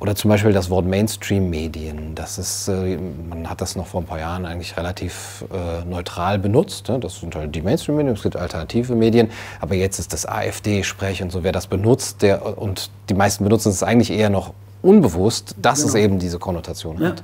[0.00, 2.14] Oder zum Beispiel das Wort Mainstream-Medien.
[2.14, 6.38] Das ist, äh, man hat das noch vor ein paar Jahren eigentlich relativ äh, neutral
[6.38, 6.88] benutzt.
[6.88, 6.98] Ne?
[6.98, 9.28] Das sind halt die Mainstream-Medien, es gibt alternative Medien.
[9.60, 13.68] Aber jetzt ist das AfD-Sprech und so, wer das benutzt, der, und die meisten benutzen
[13.68, 15.88] es eigentlich eher noch unbewusst, dass genau.
[15.90, 17.08] es eben diese Konnotation ja.
[17.10, 17.22] hat.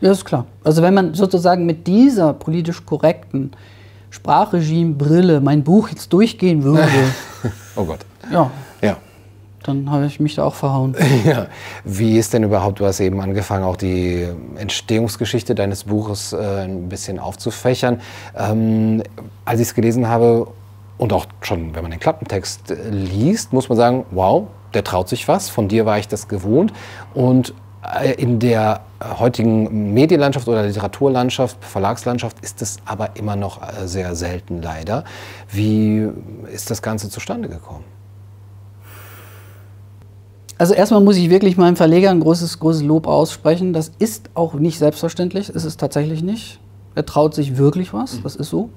[0.00, 0.46] Ja, ist klar.
[0.62, 3.50] Also wenn man sozusagen mit dieser politisch korrekten
[4.10, 6.86] Sprachregime-Brille mein Buch jetzt durchgehen würde.
[7.76, 8.00] oh Gott.
[8.30, 8.52] Ja.
[9.62, 10.96] Dann habe ich mich da auch verhauen.
[11.24, 11.46] Ja.
[11.84, 16.88] Wie ist denn überhaupt, du hast eben angefangen, auch die Entstehungsgeschichte deines Buches äh, ein
[16.88, 18.00] bisschen aufzufächern.
[18.36, 19.02] Ähm,
[19.44, 20.48] als ich es gelesen habe
[20.98, 25.08] und auch schon, wenn man den Klappentext äh, liest, muss man sagen, wow, der traut
[25.08, 26.72] sich was, von dir war ich das gewohnt.
[27.14, 27.54] Und
[28.00, 28.80] äh, in der
[29.18, 35.04] heutigen Medienlandschaft oder Literaturlandschaft, Verlagslandschaft ist es aber immer noch äh, sehr selten leider.
[35.50, 36.08] Wie
[36.52, 37.84] ist das Ganze zustande gekommen?
[40.62, 43.72] Also erstmal muss ich wirklich meinem Verleger ein großes, großes Lob aussprechen.
[43.72, 46.60] Das ist auch nicht selbstverständlich, ist es tatsächlich nicht.
[46.94, 48.68] Er traut sich wirklich was, das ist so.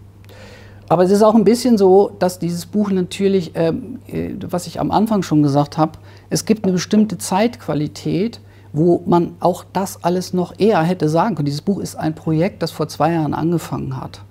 [0.90, 4.80] Aber es ist auch ein bisschen so, dass dieses Buch natürlich, ähm, äh, was ich
[4.80, 6.00] am Anfang schon gesagt habe,
[6.32, 8.40] es gibt eine bestimmte Zeitqualität,
[8.74, 11.46] wo man auch das alles noch eher hätte sagen können.
[11.46, 14.24] Dieses Buch ist ein Projekt, das vor zwei Jahren angefangen hat.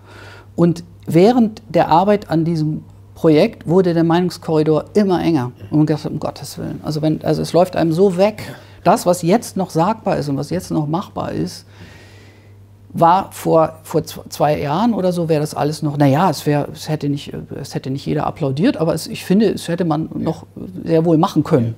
[0.56, 2.82] Und während der Arbeit an diesem
[3.24, 5.52] Projekt wurde der Meinungskorridor immer enger.
[5.70, 6.82] Und man dachte, um Gottes Willen.
[6.84, 8.54] Also, wenn, also es läuft einem so weg.
[8.82, 11.64] Das, was jetzt noch sagbar ist und was jetzt noch machbar ist,
[12.90, 17.08] war vor, vor zwei Jahren oder so, wäre das alles noch, naja, es, es, hätte
[17.08, 20.44] nicht, es hätte nicht jeder applaudiert, aber es, ich finde, es hätte man noch
[20.84, 21.76] sehr wohl machen können.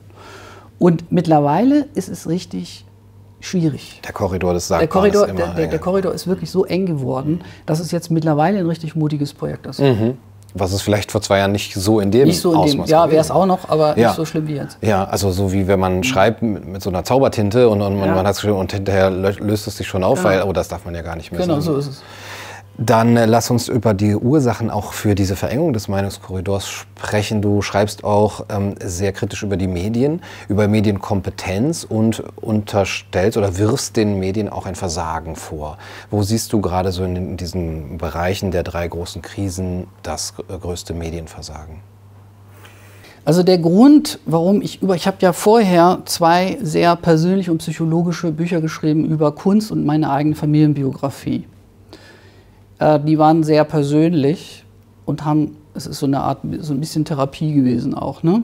[0.81, 2.85] Und mittlerweile ist es richtig
[3.39, 4.01] schwierig.
[4.05, 7.43] Der Korridor des Sagbaren der Korridor, der, der, der, Korridor ist wirklich so eng geworden,
[7.67, 9.81] dass es jetzt mittlerweile ein richtig mutiges Projekt ist.
[9.81, 10.19] Mhm.
[10.59, 12.91] Was es vielleicht vor zwei Jahren nicht so in dem nicht so in Ausmaß dem,
[12.91, 14.09] Ja, wäre es auch noch, aber ja.
[14.09, 14.79] nicht so schlimm wie jetzt.
[14.81, 18.15] Ja, also so wie wenn man schreibt mit, so einer Zaubertinte und, und man, ja.
[18.15, 20.25] man hat es geschrieben und hinterher löst es sich schon auf, ja.
[20.25, 21.65] weil, oh, das darf man ja gar nicht mehr Genau, sagen.
[21.65, 22.03] so ist es.
[22.79, 27.41] Dann äh, lass uns über die Ursachen auch für diese Verengung des Meinungskorridors sprechen.
[27.41, 33.97] Du schreibst auch ähm, sehr kritisch über die Medien, über Medienkompetenz und unterstellst oder wirfst
[33.97, 35.79] den Medien auch ein Versagen vor.
[36.11, 40.59] Wo siehst du gerade so in, in diesen Bereichen der drei großen Krisen das äh,
[40.59, 41.81] größte Medienversagen?
[43.25, 48.33] Also der Grund, warum ich über, ich habe ja vorher zwei sehr persönliche und psychologische
[48.33, 51.47] Bücher geschrieben über Kunst und meine eigene Familienbiografie.
[52.79, 54.65] Äh, die waren sehr persönlich
[55.05, 58.23] und haben, es ist so eine Art, so ein bisschen Therapie gewesen auch.
[58.23, 58.43] Ne?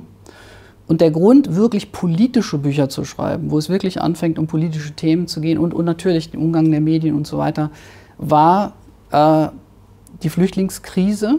[0.87, 5.27] Und der Grund, wirklich politische Bücher zu schreiben, wo es wirklich anfängt, um politische Themen
[5.27, 7.71] zu gehen und, und natürlich den Umgang der Medien und so weiter,
[8.19, 8.75] war
[9.11, 9.49] äh,
[10.23, 11.39] die Flüchtlingskrise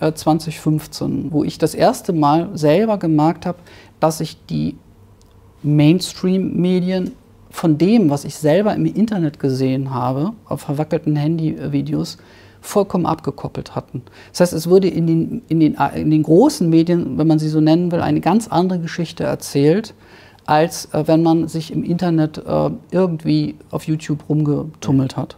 [0.00, 3.58] äh, 2015, wo ich das erste Mal selber gemerkt habe,
[4.00, 4.76] dass ich die
[5.62, 7.12] Mainstream-Medien
[7.52, 12.16] von dem, was ich selber im Internet gesehen habe, auf verwackelten Handyvideos,
[12.62, 14.02] vollkommen abgekoppelt hatten.
[14.30, 17.48] Das heißt, es wurde in den, in, den, in den großen Medien, wenn man sie
[17.48, 19.94] so nennen will, eine ganz andere Geschichte erzählt,
[20.46, 25.36] als äh, wenn man sich im Internet äh, irgendwie auf YouTube rumgetummelt hat.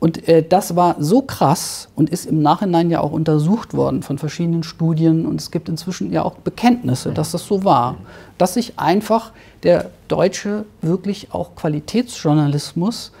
[0.00, 4.18] Und äh, das war so krass und ist im Nachhinein ja auch untersucht worden von
[4.18, 5.26] verschiedenen Studien.
[5.26, 7.96] Und es gibt inzwischen ja auch Bekenntnisse, dass das so war.
[8.38, 13.12] Dass sich einfach der deutsche, wirklich auch Qualitätsjournalismus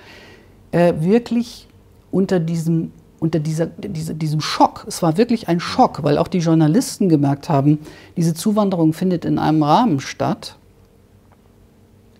[0.72, 1.66] äh, wirklich
[2.10, 6.38] unter diesem unter dieser, dieser, diesem Schock, es war wirklich ein Schock, weil auch die
[6.38, 7.80] Journalisten gemerkt haben,
[8.16, 10.54] diese Zuwanderung findet in einem Rahmen statt,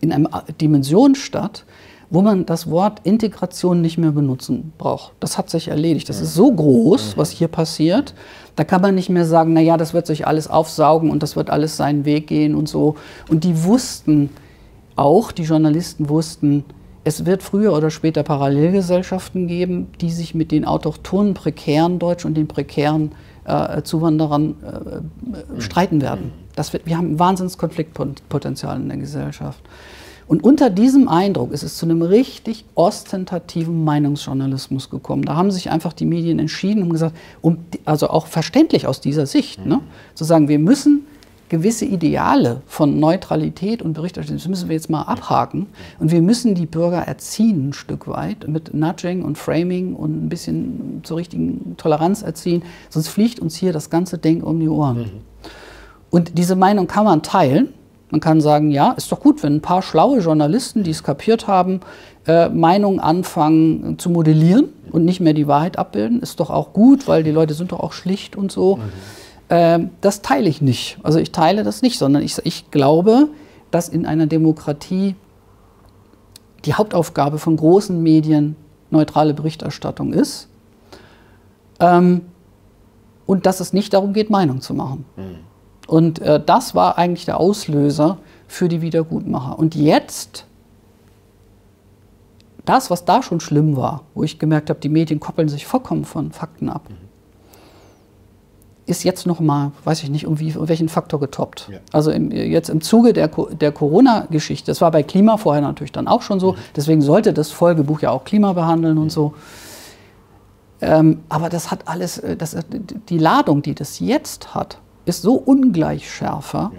[0.01, 1.65] in einer Dimension statt,
[2.11, 5.13] wo man das Wort Integration nicht mehr benutzen braucht.
[5.21, 6.09] Das hat sich erledigt.
[6.09, 8.15] Das ist so groß, was hier passiert.
[8.57, 11.51] Da kann man nicht mehr sagen, naja, das wird sich alles aufsaugen und das wird
[11.51, 12.97] alles seinen Weg gehen und so.
[13.29, 14.31] Und die wussten
[14.99, 16.65] auch, die Journalisten wussten,
[17.05, 22.35] es wird früher oder später Parallelgesellschaften geben, die sich mit den autochthonen, prekären Deutschen und
[22.35, 23.13] den prekären
[23.45, 24.57] äh, Zuwanderern
[25.57, 26.33] äh, streiten werden.
[26.55, 29.61] Das wird, wir haben ein Wahnsinnskonfliktpotenzial in der Gesellschaft.
[30.27, 35.23] Und unter diesem Eindruck ist es zu einem richtig ostentativen Meinungsjournalismus gekommen.
[35.23, 37.57] Da haben sich einfach die Medien entschieden und gesagt, um,
[37.87, 39.81] also auch verständlich aus dieser Sicht, ne,
[40.15, 41.07] zu sagen, wir müssen
[41.49, 45.67] gewisse Ideale von Neutralität und Berichterstattung, das müssen wir jetzt mal abhaken.
[45.99, 50.29] Und wir müssen die Bürger erziehen, ein Stück weit, mit Nudging und Framing und ein
[50.29, 52.63] bisschen zur richtigen Toleranz erziehen.
[52.91, 54.99] Sonst fliegt uns hier das ganze Ding um die Ohren.
[54.99, 55.11] Mhm.
[56.11, 57.69] Und diese Meinung kann man teilen.
[58.11, 61.47] Man kann sagen, ja, ist doch gut, wenn ein paar schlaue Journalisten, die es kapiert
[61.47, 61.81] haben,
[62.27, 66.21] äh, Meinungen anfangen zu modellieren und nicht mehr die Wahrheit abbilden.
[66.21, 68.77] Ist doch auch gut, weil die Leute sind doch auch schlicht und so.
[68.77, 68.83] Mhm.
[69.49, 70.99] Äh, das teile ich nicht.
[71.03, 73.29] Also ich teile das nicht, sondern ich, ich glaube,
[73.71, 75.15] dass in einer Demokratie
[76.65, 78.57] die Hauptaufgabe von großen Medien
[78.91, 80.49] neutrale Berichterstattung ist.
[81.81, 82.23] Ähm,
[83.27, 85.05] und dass es nicht darum geht, Meinung zu machen.
[85.17, 85.49] Mhm.
[85.87, 89.59] Und äh, das war eigentlich der Auslöser für die Wiedergutmacher.
[89.59, 90.47] Und jetzt,
[92.65, 96.05] das, was da schon schlimm war, wo ich gemerkt habe, die Medien koppeln sich vollkommen
[96.05, 97.08] von Fakten ab, mhm.
[98.89, 101.69] Ist jetzt nochmal, weiß ich nicht, um, wie, um welchen Faktor getoppt.
[101.71, 101.79] Ja.
[101.93, 106.09] Also im, jetzt im Zuge der, der Corona-Geschichte, das war bei Klima vorher natürlich dann
[106.09, 106.57] auch schon so, mhm.
[106.77, 109.03] deswegen sollte das Folgebuch ja auch Klima behandeln mhm.
[109.03, 109.35] und so.
[110.81, 112.57] Ähm, aber das hat alles, äh, das,
[113.09, 116.73] die Ladung, die das jetzt hat, ist so ungleich schärfer,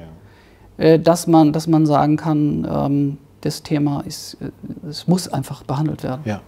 [0.78, 0.84] ja.
[0.86, 4.52] äh, dass, man, dass man sagen kann, ähm, das Thema ist, äh,
[4.88, 6.22] es muss einfach behandelt werden.
[6.26, 6.42] Ja.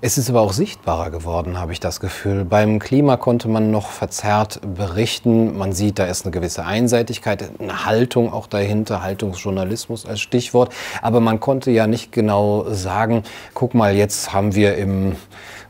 [0.00, 2.44] Es ist aber auch sichtbarer geworden, habe ich das Gefühl.
[2.44, 5.58] Beim Klima konnte man noch verzerrt berichten.
[5.58, 10.72] Man sieht, da ist eine gewisse Einseitigkeit, eine Haltung auch dahinter, Haltungsjournalismus als Stichwort.
[11.02, 15.16] Aber man konnte ja nicht genau sagen, guck mal, jetzt haben wir im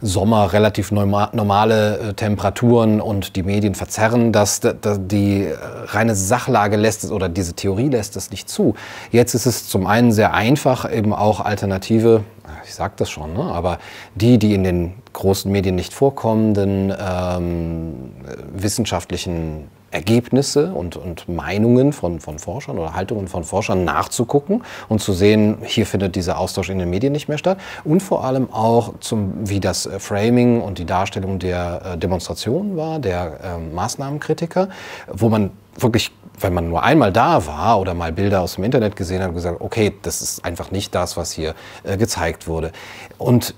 [0.00, 4.60] Sommer relativ normale äh, Temperaturen und die Medien verzerren das.
[4.60, 5.56] Die äh,
[5.86, 8.74] reine Sachlage lässt es oder diese Theorie lässt es nicht zu.
[9.10, 12.22] Jetzt ist es zum einen sehr einfach, eben auch alternative
[12.64, 13.42] ich sage das schon, ne?
[13.42, 13.78] aber
[14.14, 18.12] die, die in den großen Medien nicht vorkommenden ähm,
[18.52, 25.12] wissenschaftlichen Ergebnisse und, und Meinungen von, von Forschern oder Haltungen von Forschern nachzugucken und zu
[25.12, 28.94] sehen, hier findet dieser Austausch in den Medien nicht mehr statt und vor allem auch,
[29.00, 34.68] zum, wie das äh, Framing und die Darstellung der äh, Demonstration war, der äh, Maßnahmenkritiker,
[35.10, 38.96] wo man wirklich, wenn man nur einmal da war oder mal Bilder aus dem Internet
[38.96, 42.72] gesehen hat, gesagt, okay, das ist einfach nicht das, was hier äh, gezeigt wurde.
[43.16, 43.54] Und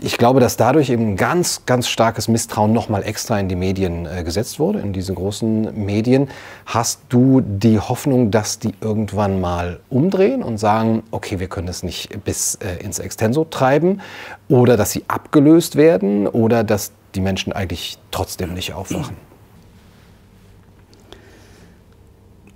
[0.00, 4.06] ich glaube, dass dadurch eben ein ganz, ganz starkes Misstrauen nochmal extra in die Medien
[4.06, 6.28] äh, gesetzt wurde, in diese großen Medien.
[6.64, 11.82] Hast du die Hoffnung, dass die irgendwann mal umdrehen und sagen, okay, wir können das
[11.82, 14.00] nicht bis äh, ins Extenso treiben
[14.48, 19.16] oder dass sie abgelöst werden oder dass die Menschen eigentlich trotzdem nicht aufwachen?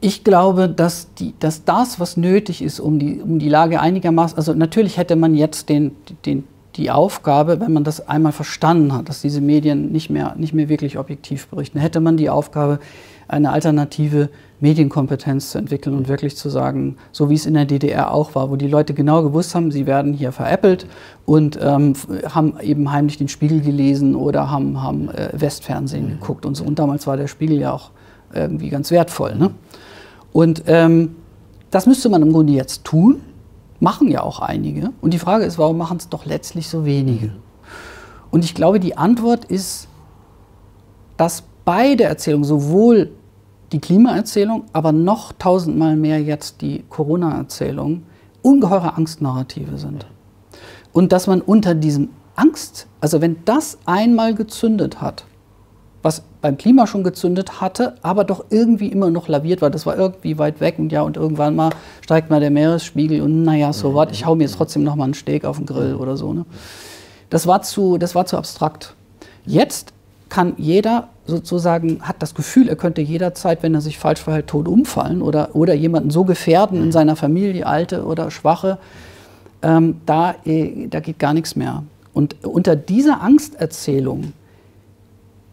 [0.00, 4.38] Ich glaube, dass, die, dass das, was nötig ist, um die, um die Lage einigermaßen,
[4.38, 6.44] also natürlich hätte man jetzt den, den
[6.78, 10.68] die Aufgabe, wenn man das einmal verstanden hat, dass diese Medien nicht mehr, nicht mehr
[10.68, 12.78] wirklich objektiv berichten, hätte man die Aufgabe,
[13.26, 18.12] eine alternative Medienkompetenz zu entwickeln und wirklich zu sagen, so wie es in der DDR
[18.12, 20.86] auch war, wo die Leute genau gewusst haben, sie werden hier veräppelt
[21.26, 21.92] und ähm,
[22.32, 26.20] haben eben heimlich den Spiegel gelesen oder haben, haben äh, Westfernsehen mhm.
[26.20, 26.64] geguckt und so.
[26.64, 27.90] Und damals war der Spiegel ja auch
[28.32, 29.36] irgendwie ganz wertvoll.
[29.36, 29.50] Ne?
[30.32, 31.16] Und ähm,
[31.70, 33.20] das müsste man im Grunde jetzt tun
[33.80, 34.90] Machen ja auch einige.
[35.00, 37.32] Und die Frage ist, warum machen es doch letztlich so wenige?
[38.30, 39.88] Und ich glaube, die Antwort ist,
[41.16, 43.10] dass beide Erzählungen, sowohl
[43.72, 48.04] die Klimaerzählung, aber noch tausendmal mehr jetzt die Corona-Erzählung,
[48.42, 50.06] ungeheure Angstnarrative sind.
[50.92, 55.26] Und dass man unter diesem Angst, also wenn das einmal gezündet hat,
[56.02, 59.70] was beim Klima schon gezündet hatte, aber doch irgendwie immer noch laviert war.
[59.70, 63.42] Das war irgendwie weit weg und ja, und irgendwann mal steigt mal der Meeresspiegel und
[63.42, 65.94] naja, so was, ich hau mir jetzt trotzdem noch mal einen Steak auf den Grill
[65.94, 66.32] oder so.
[66.32, 66.44] Ne?
[67.30, 68.94] Das, war zu, das war zu abstrakt.
[69.44, 69.92] Jetzt
[70.28, 74.68] kann jeder sozusagen, hat das Gefühl, er könnte jederzeit, wenn er sich falsch verhält, tot
[74.68, 78.78] umfallen oder, oder jemanden so gefährden in seiner Familie, alte oder schwache,
[79.62, 81.82] ähm, da, äh, da geht gar nichts mehr.
[82.12, 84.32] Und unter dieser Angsterzählung,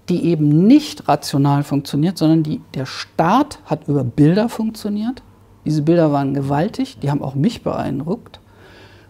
[0.10, 5.24] die eben nicht rational funktioniert, sondern die, der Staat hat über Bilder funktioniert.
[5.66, 8.40] Diese Bilder waren gewaltig, die haben auch mich beeindruckt.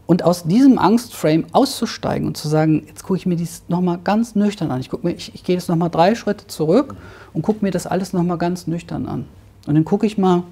[0.08, 4.36] Und aus diesem Angstframe auszusteigen und zu sagen, jetzt gucke ich mir dies nochmal ganz
[4.36, 4.80] nüchtern an.
[4.80, 6.96] Ich, mir, ich, ich gehe jetzt nochmal drei Schritte zurück
[7.34, 9.26] und gucke mir das alles nochmal ganz nüchtern an.
[9.66, 10.44] Und dann gucke ich mal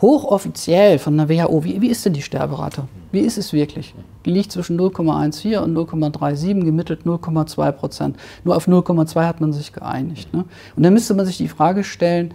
[0.00, 2.84] hochoffiziell von der WHO, wie, wie ist denn die Sterberate?
[3.12, 3.94] Wie ist es wirklich?
[4.24, 8.16] Die liegt zwischen 0,14 und 0,37, gemittelt 0,2 Prozent.
[8.44, 10.32] Nur auf 0,2 hat man sich geeinigt.
[10.32, 10.44] Ne?
[10.76, 12.32] Und dann müsste man sich die Frage stellen,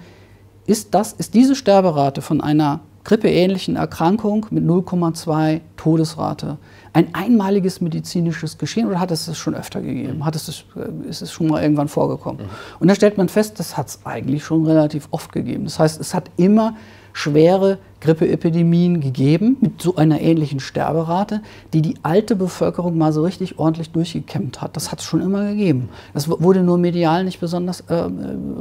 [0.67, 6.57] ist, das, ist diese Sterberate von einer grippeähnlichen Erkrankung mit 0,2 Todesrate
[6.91, 10.25] ein einmaliges medizinisches Geschehen oder hat es das schon öfter gegeben?
[10.25, 12.43] Hat es das, äh, ist es schon mal irgendwann vorgekommen?
[12.43, 12.49] Mhm.
[12.79, 15.65] Und da stellt man fest, das hat es eigentlich schon relativ oft gegeben.
[15.65, 16.75] Das heißt, es hat immer
[17.15, 23.57] schwere Grippeepidemien gegeben mit so einer ähnlichen Sterberate, die die alte Bevölkerung mal so richtig
[23.57, 24.75] ordentlich durchgekämmt hat.
[24.75, 25.87] Das hat es schon immer gegeben.
[26.13, 28.09] Das wurde nur medial nicht besonders äh, äh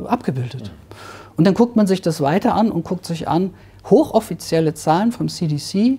[0.07, 0.71] abgebildet.
[1.37, 3.51] Und dann guckt man sich das weiter an und guckt sich an,
[3.91, 5.99] hochoffizielle Zahlen vom CDC,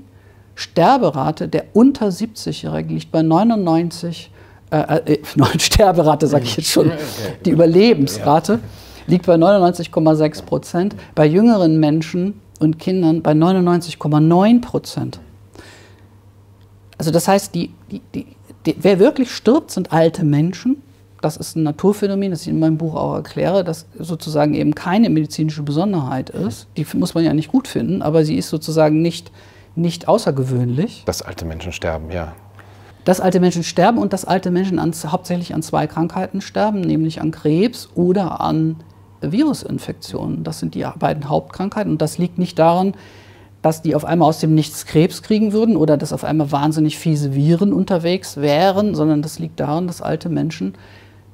[0.56, 4.32] Sterberate der unter 70-Jährigen liegt bei 99,
[4.72, 5.20] äh, äh,
[5.60, 6.90] Sterberate sage ich jetzt schon,
[7.44, 8.62] die Überlebensrate
[9.08, 15.20] liegt bei 99,6 Prozent, bei jüngeren Menschen und Kindern bei 99,9 Prozent.
[16.98, 20.82] Also das heißt, die, die, die, wer wirklich stirbt, sind alte Menschen.
[21.22, 25.10] Das ist ein Naturphänomen, das ich in meinem Buch auch erkläre, das sozusagen eben keine
[25.10, 26.68] medizinische Besonderheit ist.
[26.78, 29.32] Die muss man ja nicht gut finden, aber sie ist sozusagen nicht,
[29.76, 31.04] nicht außergewöhnlich.
[31.06, 32.34] Dass alte Menschen sterben, ja.
[33.06, 37.22] Dass alte Menschen sterben und dass alte Menschen an, hauptsächlich an zwei Krankheiten sterben, nämlich
[37.22, 38.78] an Krebs oder an
[39.32, 40.44] Virusinfektionen.
[40.44, 41.92] Das sind die beiden Hauptkrankheiten.
[41.92, 42.94] Und das liegt nicht daran,
[43.62, 47.00] dass die auf einmal aus dem Nichts Krebs kriegen würden oder dass auf einmal wahnsinnig
[47.00, 50.76] fiese Viren unterwegs wären, sondern das liegt daran, dass alte Menschen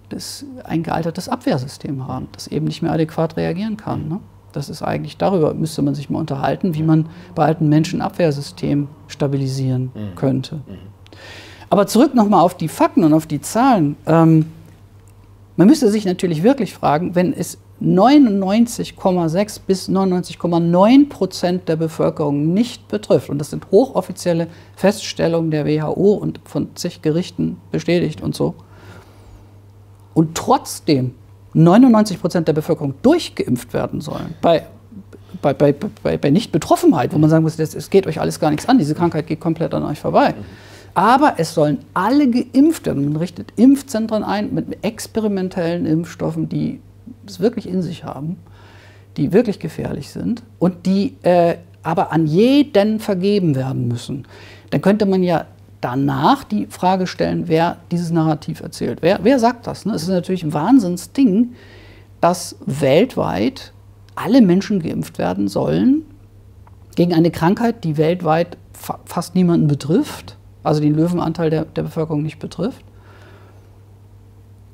[0.08, 4.08] das ein gealtertes Abwehrsystem haben, das eben nicht mehr adäquat reagieren kann.
[4.08, 4.20] Ne?
[4.54, 8.06] Das ist eigentlich darüber, müsste man sich mal unterhalten, wie man bei alten Menschen ein
[8.06, 10.16] Abwehrsystem stabilisieren mhm.
[10.16, 10.56] könnte.
[10.56, 10.92] Mhm.
[11.70, 13.96] Aber zurück nochmal auf die Fakten und auf die Zahlen.
[14.06, 14.48] Ähm,
[15.56, 22.88] man müsste sich natürlich wirklich fragen, wenn es 99,6 bis 99,9 Prozent der Bevölkerung nicht
[22.88, 23.30] betrifft.
[23.30, 28.54] Und das sind hochoffizielle Feststellungen der WHO und von zig Gerichten bestätigt und so.
[30.14, 31.16] Und trotzdem
[31.54, 34.36] 99 Prozent der Bevölkerung durchgeimpft werden sollen.
[34.42, 34.68] Bei,
[35.42, 38.70] bei, bei, bei, bei Nichtbetroffenheit, wo man sagen muss, es geht euch alles gar nichts
[38.70, 40.36] an, diese Krankheit geht komplett an euch vorbei.
[40.94, 43.06] Aber es sollen alle geimpft werden.
[43.06, 46.80] Man richtet Impfzentren ein mit experimentellen Impfstoffen, die
[47.28, 48.38] es wirklich in sich haben,
[49.18, 54.28] die wirklich gefährlich sind und die äh, aber an jeden vergeben werden müssen,
[54.70, 55.46] dann könnte man ja
[55.82, 59.00] danach die Frage stellen, wer dieses Narrativ erzählt.
[59.02, 59.86] Wer, wer sagt das?
[59.86, 59.94] Ne?
[59.94, 61.54] Es ist natürlich ein Wahnsinnsding,
[62.22, 63.74] dass weltweit
[64.16, 66.04] alle Menschen geimpft werden sollen
[66.96, 72.22] gegen eine Krankheit, die weltweit fa fast niemanden betrifft, also den Löwenanteil der, der Bevölkerung
[72.22, 72.84] nicht betrifft.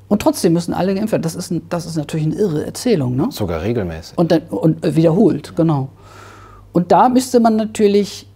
[0.08, 1.22] Und trotzdem müssen alle geimpft werden.
[1.22, 3.14] Das ist, ein, das ist natürlich eine irre Erzählung.
[3.14, 3.28] Ne?
[3.30, 4.16] Sogar regelmäßig.
[4.16, 5.90] Und, dann, und wiederholt, genau.
[6.72, 8.26] Und da müsste man natürlich,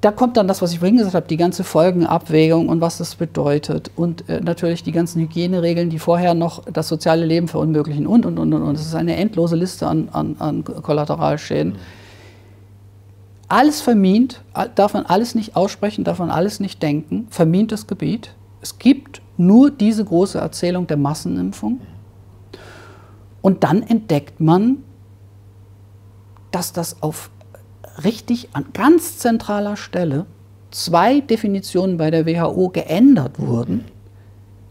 [0.00, 3.16] da kommt dann das, was ich vorhin gesagt habe, die ganze Folgenabwägung und was das
[3.16, 3.90] bedeutet.
[3.96, 8.38] Und äh, natürlich die ganzen Hygieneregeln, die vorher noch das soziale Leben verunmöglichen und, und,
[8.38, 8.74] und, und.
[8.76, 11.72] Es ist eine endlose Liste an, an, an Kollateralschäden.
[11.72, 11.78] Mhm.
[13.48, 14.42] Alles vermint,
[14.74, 18.34] darf man alles nicht aussprechen, darf man alles nicht denken, vermintes Gebiet.
[18.60, 21.80] Es gibt nur diese große Erzählung der Massenimpfung.
[23.42, 24.78] Und dann entdeckt man,
[26.50, 27.30] dass das auf
[28.04, 30.26] richtig an ganz zentraler Stelle
[30.70, 33.84] zwei Definitionen bei der WHO geändert wurden,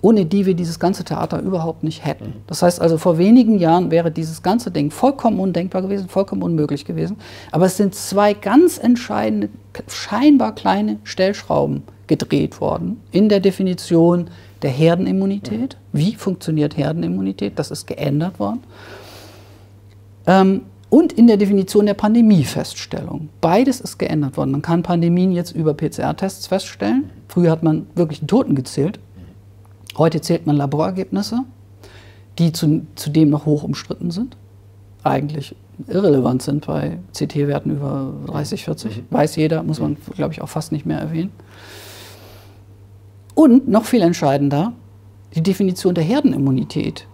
[0.02, 2.34] ohne die wir dieses ganze Theater überhaupt nicht hätten.
[2.48, 6.86] Das heißt also, vor wenigen Jahren wäre dieses ganze Ding vollkommen undenkbar gewesen, vollkommen unmöglich
[6.86, 7.18] gewesen.
[7.52, 9.50] Aber es sind zwei ganz entscheidende,
[9.88, 14.30] scheinbar kleine Stellschrauben gedreht worden in der Definition
[14.62, 15.78] der Herdenimmunität.
[15.92, 17.58] Wie funktioniert Herdenimmunität?
[17.60, 18.64] Das ist geändert worden.
[20.28, 23.30] Ähm, und in der Definition der Pandemiefeststellung.
[23.42, 24.52] Beides ist geändert worden.
[24.52, 27.10] Man kann Pandemien jetzt über PCR-Tests feststellen.
[27.28, 29.00] Früher hat man wirklich Toten gezählt.
[29.98, 31.42] Heute zählt man Laborergebnisse,
[32.38, 34.38] die zu, zudem noch hoch umstritten sind.
[35.04, 35.56] Eigentlich
[35.88, 38.98] irrelevant sind bei CT-Werten über 30, 40.
[38.98, 39.04] Mhm.
[39.10, 41.32] Weiß jeder, muss man, glaube ich, auch fast nicht mehr erwähnen.
[43.36, 44.72] Und noch viel entscheidender,
[45.36, 47.06] die Definition der Herdenimmunität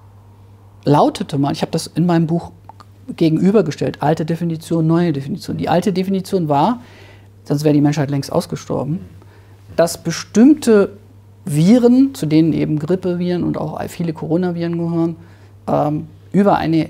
[0.86, 2.52] lautete mal, ich habe das in meinem Buch
[3.16, 5.58] gegenübergestellt, alte Definition, neue Definition.
[5.58, 6.82] Die alte Definition war,
[7.44, 9.00] sonst wäre die Menschheit längst ausgestorben,
[9.76, 10.94] dass bestimmte
[11.46, 15.16] Viren, zu denen eben Grippeviren und auch viele Coronaviren gehören,
[15.68, 16.90] ähm, über, eine,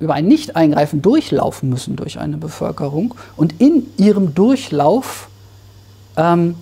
[0.00, 5.28] über ein Nicht-Eingreifen durchlaufen müssen durch eine Bevölkerung und in ihrem Durchlauf
[6.16, 6.56] ähm,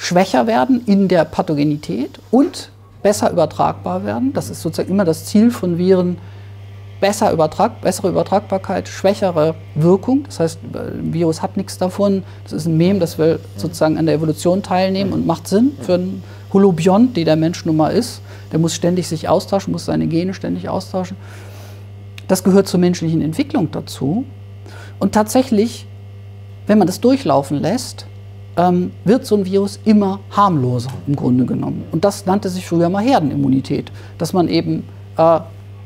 [0.00, 2.70] schwächer werden in der Pathogenität und
[3.02, 4.32] besser übertragbar werden.
[4.32, 6.16] Das ist sozusagen immer das Ziel von Viren,
[7.02, 10.24] besser übertrag, bessere Übertragbarkeit, schwächere Wirkung.
[10.24, 12.22] Das heißt, ein Virus hat nichts davon.
[12.44, 15.94] Das ist ein Mem, das will sozusagen an der Evolution teilnehmen und macht Sinn für
[15.94, 18.22] einen Holobiont, die der Mensch nun mal ist.
[18.52, 21.18] Der muss ständig sich austauschen, muss seine Gene ständig austauschen.
[22.26, 24.24] Das gehört zur menschlichen Entwicklung dazu.
[24.98, 25.86] Und tatsächlich,
[26.66, 28.06] wenn man das durchlaufen lässt,
[28.56, 31.84] ähm, wird so ein Virus immer harmloser im Grunde genommen.
[31.92, 34.84] Und das nannte sich früher mal Herdenimmunität, dass man eben
[35.16, 35.40] äh,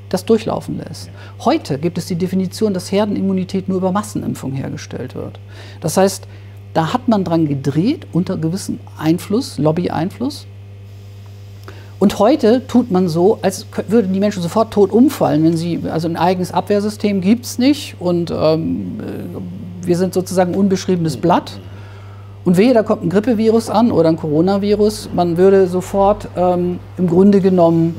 [0.09, 1.11] das durchlaufen lässt.
[1.41, 5.41] Heute gibt es die Definition, dass Herdenimmunität nur über Massenimpfung hergestellt wird.
[5.81, 6.27] Das heißt,
[6.73, 10.47] da hat man dran gedreht unter gewissem Einfluss, Lobby-Einfluss.
[12.01, 16.09] Und heute tut man so, als würden die Menschen sofort tot umfallen, wenn sie, also
[16.09, 21.61] ein eigenes Abwehrsystem gibt es nicht und ähm, äh, wir sind sozusagen unbeschriebenes Blatt.
[22.45, 27.07] Und wehe, da kommt ein Grippevirus an oder ein Coronavirus, man würde sofort ähm, im
[27.07, 27.97] Grunde genommen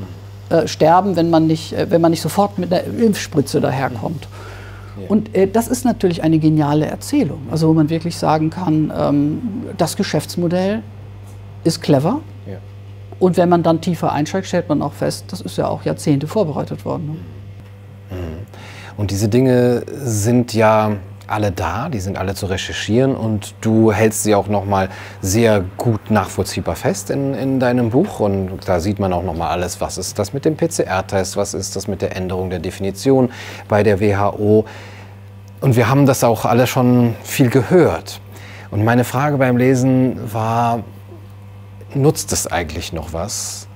[0.48, 4.28] äh, sterben, wenn man, nicht, äh, wenn man nicht sofort mit einer Impfspritze daherkommt.
[5.00, 5.08] Ja.
[5.08, 9.42] Und äh, das ist natürlich eine geniale Erzählung, also wo man wirklich sagen kann, ähm,
[9.76, 10.82] das Geschäftsmodell
[11.64, 12.20] ist clever.
[12.46, 12.58] Ja.
[13.18, 16.28] Und wenn man dann tiefer einsteigt, stellt man auch fest, das ist ja auch Jahrzehnte
[16.28, 17.18] vorbereitet worden.
[18.10, 18.16] Ne?
[18.16, 18.46] Mhm.
[18.96, 20.92] Und diese Dinge sind ja
[21.26, 24.88] alle da, die sind alle zu recherchieren und du hältst sie auch nochmal
[25.20, 29.80] sehr gut nachvollziehbar fest in, in deinem Buch und da sieht man auch nochmal alles,
[29.80, 33.30] was ist das mit dem PCR-Test, was ist das mit der Änderung der Definition
[33.68, 34.64] bei der WHO
[35.60, 38.20] und wir haben das auch alle schon viel gehört.
[38.70, 40.82] Und meine Frage beim Lesen war,
[41.94, 43.68] nutzt es eigentlich noch was?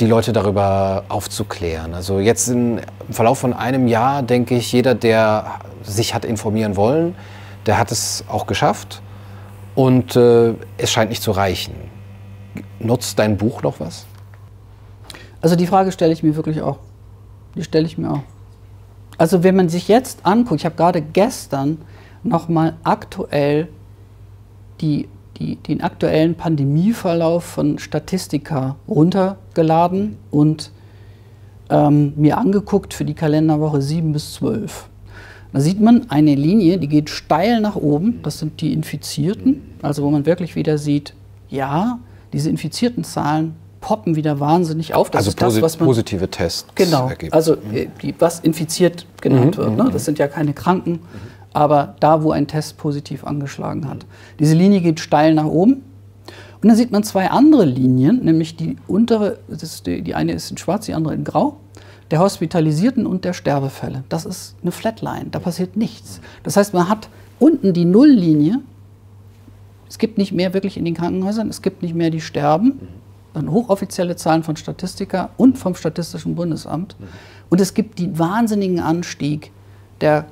[0.00, 1.94] Die Leute darüber aufzuklären.
[1.94, 2.80] Also jetzt im
[3.10, 7.14] Verlauf von einem Jahr denke ich, jeder, der sich hat informieren wollen,
[7.66, 9.02] der hat es auch geschafft
[9.74, 11.74] und äh, es scheint nicht zu reichen.
[12.78, 14.06] Nutzt dein Buch noch was?
[15.40, 16.78] Also die Frage stelle ich mir wirklich auch.
[17.54, 18.22] Die stelle ich mir auch.
[19.18, 21.78] Also wenn man sich jetzt anguckt, ich habe gerade gestern
[22.22, 23.68] nochmal aktuell
[24.80, 25.08] die,
[25.38, 30.70] die, den aktuellen Pandemieverlauf von Statistika runtergeladen und
[31.70, 34.88] ähm, mir angeguckt für die Kalenderwoche 7 bis 12.
[35.52, 38.20] Da sieht man eine Linie, die geht steil nach oben.
[38.22, 39.62] Das sind die Infizierten.
[39.80, 41.14] Also wo man wirklich wieder sieht,
[41.48, 41.98] ja,
[42.32, 45.10] diese infizierten Zahlen poppen wieder wahnsinnig auf.
[45.10, 46.66] Das also ist das, was man, positive Tests.
[46.74, 47.08] Genau.
[47.08, 47.32] Ergibt.
[47.32, 49.76] Also äh, die, was infiziert genannt mhm, wird.
[49.76, 49.84] Ne?
[49.84, 49.92] Mhm.
[49.92, 51.00] Das sind ja keine Kranken, mhm.
[51.58, 54.06] Aber da, wo ein Test positiv angeschlagen hat.
[54.38, 55.82] Diese Linie geht steil nach oben.
[56.60, 59.38] Und dann sieht man zwei andere Linien, nämlich die untere,
[59.86, 61.56] die, die eine ist in schwarz, die andere in grau
[62.10, 64.04] der Hospitalisierten und der Sterbefälle.
[64.08, 66.20] Das ist eine Flatline, da passiert nichts.
[66.42, 68.60] Das heißt, man hat unten die Nulllinie.
[69.88, 72.88] Es gibt nicht mehr wirklich in den Krankenhäusern, es gibt nicht mehr die Sterben.
[73.34, 76.96] Dann hochoffizielle Zahlen von Statistika und vom Statistischen Bundesamt.
[77.50, 79.52] Und es gibt den wahnsinnigen Anstieg
[80.00, 80.26] der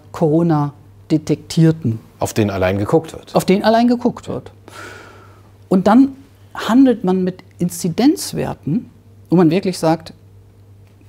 [1.08, 1.98] Corona-Detektierten.
[2.18, 3.34] Auf den allein geguckt wird.
[3.34, 4.52] Auf den allein geguckt wird.
[5.68, 6.12] Und dann
[6.54, 8.90] handelt man mit Inzidenzwerten,
[9.30, 10.14] wo man wirklich sagt,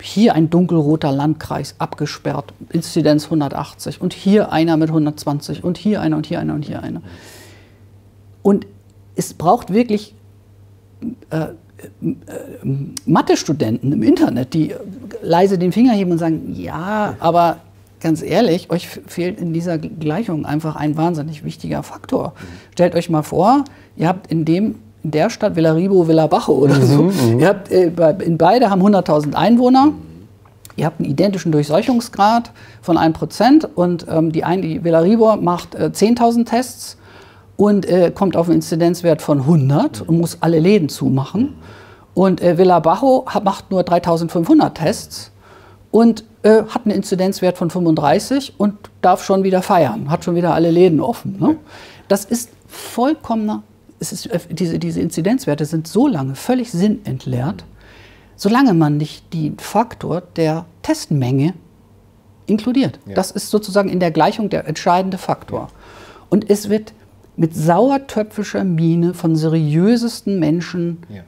[0.02, 6.18] hier ein dunkelroter Landkreis abgesperrt, Inzidenz 180 und hier einer mit 120 und hier einer
[6.18, 7.02] und hier einer und hier einer.
[8.44, 8.68] Und
[9.16, 10.14] es braucht wirklich
[11.32, 11.48] äh, äh,
[13.06, 14.76] Mathe-Studenten im Internet, die
[15.24, 17.58] leise den Finger heben und sagen, ja, aber
[18.00, 22.34] ganz ehrlich, euch fehlt in dieser Gleichung einfach ein wahnsinnig wichtiger Faktor.
[22.74, 23.64] Stellt euch mal vor,
[23.96, 27.04] ihr habt in dem in der Stadt Villaribo, Villabajo oder mhm, so.
[27.04, 27.40] Mhm.
[27.40, 27.92] Ihr habt, äh,
[28.24, 29.94] in beide haben 100.000 Einwohner.
[30.76, 35.92] Ihr habt einen identischen Durchseuchungsgrad von 1% und ähm, die, ein, die Villaribo macht äh,
[35.94, 36.98] 10.000 Tests
[37.56, 41.56] und äh, kommt auf einen Inzidenzwert von 100 und muss alle Läden zumachen.
[42.14, 45.32] Und äh, Villa Bajo macht nur 3500 Tests
[45.92, 50.54] und äh, hat einen Inzidenzwert von 35 und darf schon wieder feiern, hat schon wieder
[50.54, 51.38] alle Läden offen.
[51.40, 51.58] Ne?
[52.08, 53.64] Das ist vollkommener,
[54.00, 57.66] es ist, äh, diese, diese Inzidenzwerte sind so lange völlig sinnentleert,
[58.38, 61.54] solange man nicht den Faktor der Testmenge
[62.46, 63.00] inkludiert.
[63.06, 63.16] Ja.
[63.16, 65.68] Das ist sozusagen in der Gleichung der entscheidende Faktor.
[66.30, 66.94] Und es wird
[67.36, 71.24] mit sauertöpfischer Miene von seriösesten Menschen ja.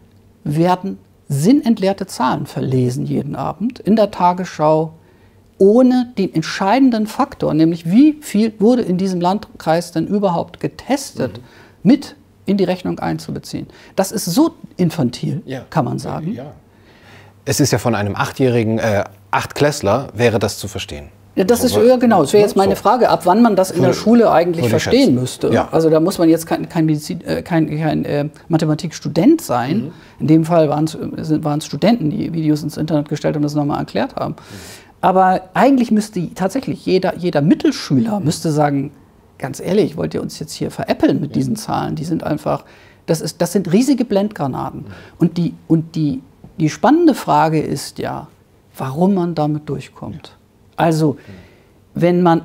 [0.46, 0.98] werden
[1.28, 4.94] sinnentleerte Zahlen verlesen jeden Abend in der Tagesschau,
[5.60, 11.43] ohne den entscheidenden Faktor, nämlich wie viel wurde in diesem Landkreis denn überhaupt getestet, mhm.
[11.84, 13.68] mit in die Rechnung einzubeziehen.
[13.95, 15.62] Das ist so infantil, ja.
[15.70, 16.34] kann man sagen.
[16.34, 16.53] Ja.
[17.45, 21.10] Es ist ja von einem achtjährigen, äh, Achtklässler wäre das zu verstehen.
[21.36, 22.22] Ja, das ist ja genau.
[22.22, 25.49] Das wäre jetzt meine Frage, ab wann man das in der Schule eigentlich verstehen müsste.
[25.53, 25.70] Ja.
[25.72, 29.78] Also da muss man jetzt kein, kein, Medizin, äh, kein, kein äh, Mathematikstudent sein.
[29.78, 29.91] Mhm.
[30.20, 33.80] In dem Fall waren es Studenten, die Videos ins Internet gestellt haben und das nochmal
[33.80, 34.34] erklärt haben.
[34.34, 34.89] Mhm.
[35.02, 38.91] Aber eigentlich müsste tatsächlich jeder, jeder Mittelschüler müsste sagen,
[39.38, 41.95] ganz ehrlich, wollt ihr uns jetzt hier veräppeln mit diesen Zahlen?
[41.95, 42.66] Die sind einfach,
[43.06, 44.86] das, ist, das sind riesige Blendgranaten.
[45.18, 46.22] Und, die, und die,
[46.60, 48.28] die spannende Frage ist ja,
[48.78, 50.36] warum man damit durchkommt.
[50.76, 51.18] Also,
[51.93, 52.41] wenn man,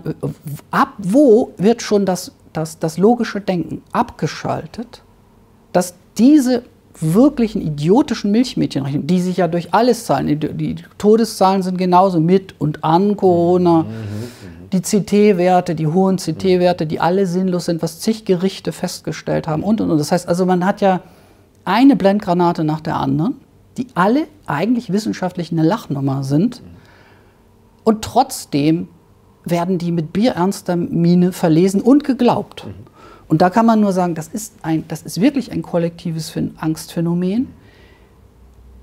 [0.70, 5.02] ab wo wird schon das, das, das logische Denken abgeschaltet,
[5.72, 6.62] dass diese
[7.01, 12.55] wirklichen idiotischen Milchmädchenrechnungen, die sich ja durch alles zahlen, die, die Todeszahlen sind genauso mit
[12.61, 13.84] und an Corona,
[14.72, 19.80] die CT-Werte, die hohen CT-Werte, die alle sinnlos sind, was zig Gerichte festgestellt haben und
[19.80, 19.99] und und.
[19.99, 21.01] Das heißt also, man hat ja
[21.64, 23.36] eine Blendgranate nach der anderen,
[23.76, 26.62] die alle eigentlich wissenschaftlich eine Lachnummer sind.
[27.84, 28.88] Und trotzdem
[29.45, 32.66] werden die mit bierernster Miene verlesen und geglaubt.
[33.29, 37.49] Und da kann man nur sagen, das ist, ein, das ist wirklich ein kollektives Angstphänomen.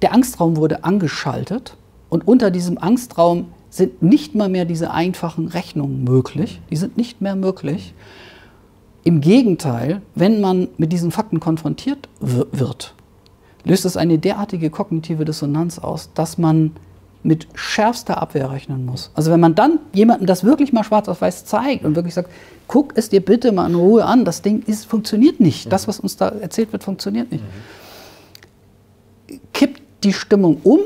[0.02, 1.78] Der Angstraum wurde angeschaltet
[2.10, 6.62] und unter diesem Angstraum sind nicht mal mehr diese einfachen Rechnungen möglich.
[6.70, 7.94] Die sind nicht mehr möglich.
[9.04, 12.94] Im Gegenteil, wenn man mit diesen Fakten konfrontiert wird,
[13.64, 16.72] löst es eine derartige kognitive Dissonanz aus, dass man
[17.24, 19.12] mit schärfster Abwehr rechnen muss.
[19.14, 22.30] Also wenn man dann jemandem das wirklich mal schwarz auf weiß zeigt und wirklich sagt,
[22.68, 25.72] guck es dir bitte mal in Ruhe an, das Ding ist, funktioniert nicht.
[25.72, 27.44] Das, was uns da erzählt wird, funktioniert nicht.
[29.54, 30.80] Kippt die Stimmung um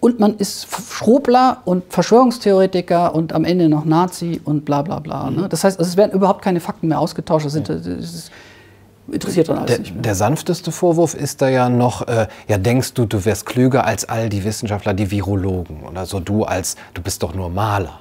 [0.00, 5.30] und man ist Schrobler und Verschwörungstheoretiker und am Ende noch Nazi und bla bla bla.
[5.30, 5.48] Ne?
[5.48, 7.46] Das heißt, es werden überhaupt keine Fakten mehr ausgetauscht.
[7.46, 8.30] Das sind, das ist,
[9.10, 10.02] interessiert dann alles der, nicht mehr.
[10.02, 14.08] Der sanfteste Vorwurf ist da ja noch, äh, ja denkst du, du wärst klüger als
[14.08, 18.00] all die Wissenschaftler, die Virologen oder so du als, du bist doch nur Maler.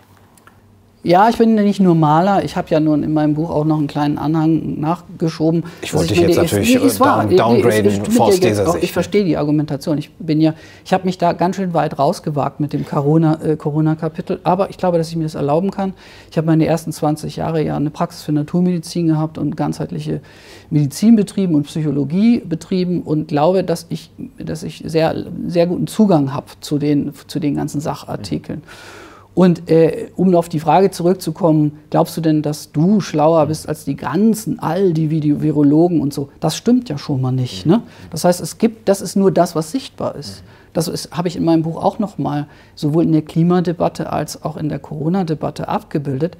[1.04, 3.80] Ja, ich bin nicht nur Maler, ich habe ja nun in meinem Buch auch noch
[3.80, 5.64] einen kleinen Anhang nachgeschoben.
[5.82, 8.84] Ich wollte dich jetzt natürlich nee, down, downgraden aus dieser Sicht.
[8.84, 9.98] Ich verstehe die Argumentation.
[9.98, 10.54] Ich bin ja,
[10.86, 13.98] ich habe mich da ganz schön weit rausgewagt mit dem Corona-Kapitel, äh, Corona
[14.44, 15.94] aber ich glaube, dass ich mir das erlauben kann.
[16.30, 20.22] Ich habe meine ersten 20 Jahre ja eine Praxis für Naturmedizin gehabt und ganzheitliche
[20.70, 25.16] Medizin betrieben und Psychologie betrieben und glaube, dass ich, dass ich sehr,
[25.48, 28.60] sehr guten Zugang habe zu den, zu den ganzen Sachartikeln.
[28.60, 29.01] Mhm.
[29.34, 33.86] Und äh, um auf die Frage zurückzukommen, glaubst du denn, dass du schlauer bist als
[33.86, 36.30] die ganzen, all die Virologen und so?
[36.42, 37.66] Das stimmt ja schon mal nicht.
[37.66, 37.82] Ne?
[38.10, 40.44] Das heißt, es gibt, das ist nur das, was sichtbar ist.
[40.74, 44.70] Das habe ich in meinem Buch auch nochmal sowohl in der Klimadebatte als auch in
[44.70, 46.38] der Corona-Debatte abgebildet.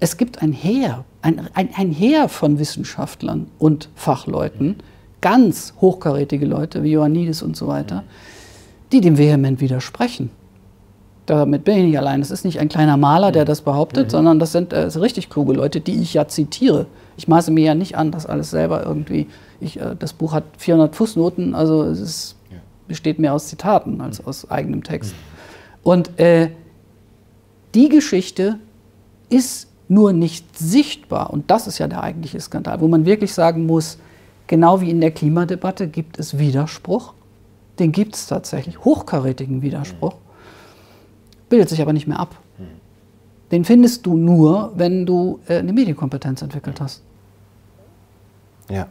[0.00, 4.76] Es gibt ein Heer, ein, ein, ein Heer von Wissenschaftlern und Fachleuten,
[5.20, 8.04] ganz hochkarätige Leute wie Ioannidis und so weiter,
[8.92, 10.30] die dem vehement widersprechen.
[11.26, 12.20] Damit bin ich nicht allein.
[12.20, 14.10] Das ist nicht ein kleiner Maler, der das behauptet, mhm.
[14.10, 16.86] sondern das sind, äh, richtig kluge Leute, die ich ja zitiere.
[17.16, 19.26] Ich maße mir ja nicht an, das alles selber irgendwie.
[19.60, 22.58] Ich, äh, das Buch hat 400 Fußnoten, also es ist, ja.
[22.86, 24.28] besteht mehr aus Zitaten als mhm.
[24.28, 25.12] aus eigenem Text.
[25.12, 25.88] Mhm.
[25.90, 26.50] Und äh,
[27.74, 28.58] die Geschichte
[29.28, 31.30] ist nur nicht sichtbar.
[31.30, 33.98] Und das ist ja der eigentliche Skandal, wo man wirklich sagen muss,
[34.46, 37.14] genau wie in der Klimadebatte gibt es Widerspruch.
[37.80, 40.14] Den gibt es tatsächlich, hochkarätigen Widerspruch
[41.48, 42.36] bildet sich aber nicht mehr ab.
[43.52, 47.02] Den findest du nur, wenn du äh, eine Medienkompetenz entwickelt hast.
[48.68, 48.88] Ja.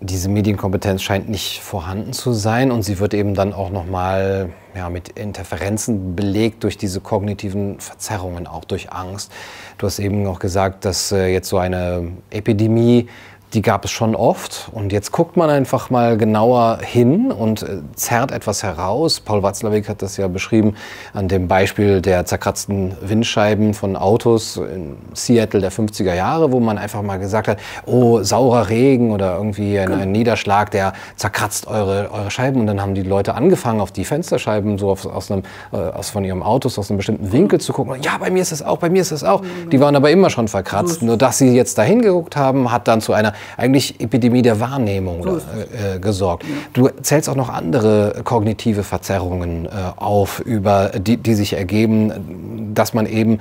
[0.00, 4.90] Diese Medienkompetenz scheint nicht vorhanden zu sein und sie wird eben dann auch nochmal ja,
[4.90, 9.32] mit Interferenzen belegt durch diese kognitiven Verzerrungen, auch durch Angst.
[9.78, 13.08] Du hast eben auch gesagt, dass äh, jetzt so eine Epidemie
[13.54, 14.68] die gab es schon oft.
[14.72, 19.20] Und jetzt guckt man einfach mal genauer hin und äh, zerrt etwas heraus.
[19.20, 20.74] Paul Watzlawick hat das ja beschrieben
[21.14, 26.76] an dem Beispiel der zerkratzten Windscheiben von Autos in Seattle der 50er Jahre, wo man
[26.76, 32.10] einfach mal gesagt hat, oh, saurer Regen oder irgendwie ein, ein Niederschlag, der zerkratzt eure,
[32.12, 32.60] eure Scheiben.
[32.60, 36.10] Und dann haben die Leute angefangen, auf die Fensterscheiben so auf, aus einem, äh, aus
[36.10, 37.96] von ihren Autos aus einem bestimmten Winkel zu gucken.
[38.02, 39.42] Ja, bei mir ist es auch, bei mir ist es auch.
[39.70, 41.02] Die waren aber immer schon verkratzt.
[41.02, 45.22] Nur dass sie jetzt da hingeguckt haben, hat dann zu einer eigentlich Epidemie der Wahrnehmung
[45.22, 46.44] so äh, gesorgt.
[46.44, 46.48] Ja.
[46.72, 52.94] Du zählst auch noch andere kognitive Verzerrungen äh, auf, über die, die sich ergeben, dass
[52.94, 53.38] man eben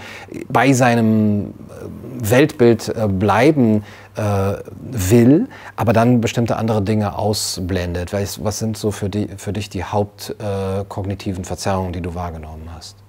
[0.49, 3.83] bei seinem äh, Weltbild äh, bleiben
[4.15, 8.13] äh, will, aber dann bestimmte andere Dinge ausblendet.
[8.13, 13.04] Was sind so für, die, für dich die hauptkognitiven äh, Verzerrungen, die du wahrgenommen hast?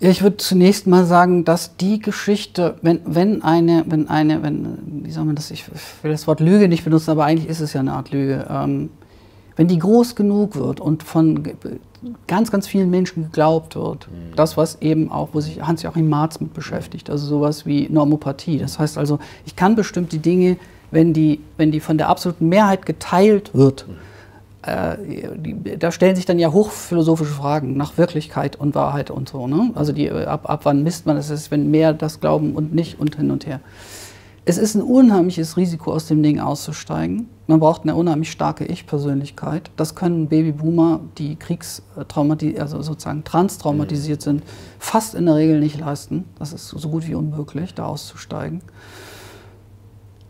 [0.00, 5.04] Ja, ich würde zunächst mal sagen, dass die Geschichte, wenn, wenn eine, wenn eine, wenn,
[5.04, 5.66] wie soll man das, ich
[6.02, 8.88] will das Wort Lüge nicht benutzen, aber eigentlich ist es ja eine Art Lüge, ähm,
[9.56, 11.42] wenn die groß genug wird und von
[12.26, 14.34] ganz, ganz vielen Menschen geglaubt wird, mhm.
[14.36, 18.56] das, was eben auch, wo sich Hans-Joachim Marz mit beschäftigt, also sowas wie Normopathie.
[18.56, 20.56] Das heißt also, ich kann bestimmte Dinge,
[20.90, 24.09] wenn die, wenn die von der absoluten Mehrheit geteilt wird, mhm
[24.62, 29.46] da stellen sich dann ja hochphilosophische Fragen nach Wirklichkeit und Wahrheit und so.
[29.46, 29.70] Ne?
[29.74, 33.16] Also die, ab, ab wann misst man es, wenn mehr das glauben und nicht und
[33.16, 33.60] hin und her.
[34.44, 37.28] Es ist ein unheimliches Risiko, aus dem Ding auszusteigen.
[37.46, 39.70] Man braucht eine unheimlich starke Ich-Persönlichkeit.
[39.76, 44.42] Das können Babyboomer, die kriegstraumatisiert, also sozusagen transtraumatisiert sind,
[44.78, 46.24] fast in der Regel nicht leisten.
[46.38, 48.60] Das ist so gut wie unmöglich, da auszusteigen.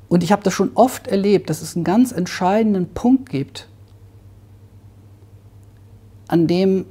[0.09, 3.70] Und ich habe das schon oft erlebt, dass es einen ganz entscheidenden Punkt gibt,
[6.31, 6.87] an dem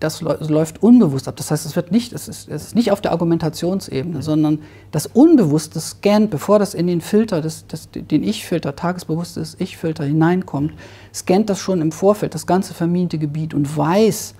[0.00, 1.36] das läuft unbewusst ab.
[1.36, 4.22] Das heißt, es wird nicht, es ist, es ist nicht auf der Argumentationsebene, mhm.
[4.22, 4.58] sondern
[4.92, 10.72] das Unbewusste scannt, bevor das in den Filter, das, das, den Ich-Filter, tagesbewusstes Ich-Filter hineinkommt,
[11.12, 14.34] scannt das schon im Vorfeld, das ganze vermiente Gebiet und weiß,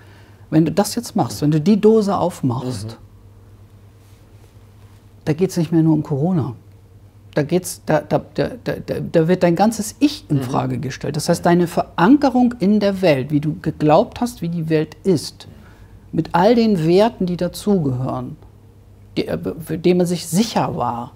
[0.49, 2.95] wenn du das jetzt machst, wenn du die Dose aufmachst, mhm.
[5.27, 6.55] da geht es nicht mehr nur um Corona
[7.41, 8.51] da, geht's, da, da, da,
[9.12, 10.43] da, wird dein ganzes Ich in mhm.
[10.43, 11.16] Frage gestellt.
[11.16, 15.49] Das heißt, deine Verankerung in der Welt, wie du geglaubt hast, wie die Welt ist,
[16.12, 18.36] mit all den Werten, die dazugehören,
[19.16, 21.12] die, äh, für die man sich sicher war.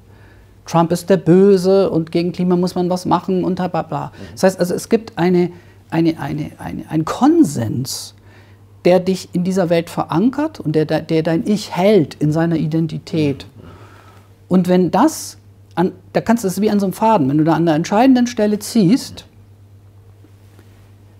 [0.64, 4.06] Trump ist der Böse und gegen Klima muss man was machen und bla bla.
[4.06, 4.10] Mhm.
[4.32, 5.50] Das heißt also, es gibt eine,
[5.90, 8.14] eine, eine, eine, einen Konsens,
[8.86, 13.44] der dich in dieser Welt verankert und der, der dein Ich hält in seiner Identität.
[13.44, 13.68] Mhm.
[14.48, 15.36] Und wenn das
[15.74, 17.74] an, da kannst du es wie an so einem Faden, wenn du da an der
[17.74, 19.26] entscheidenden Stelle ziehst,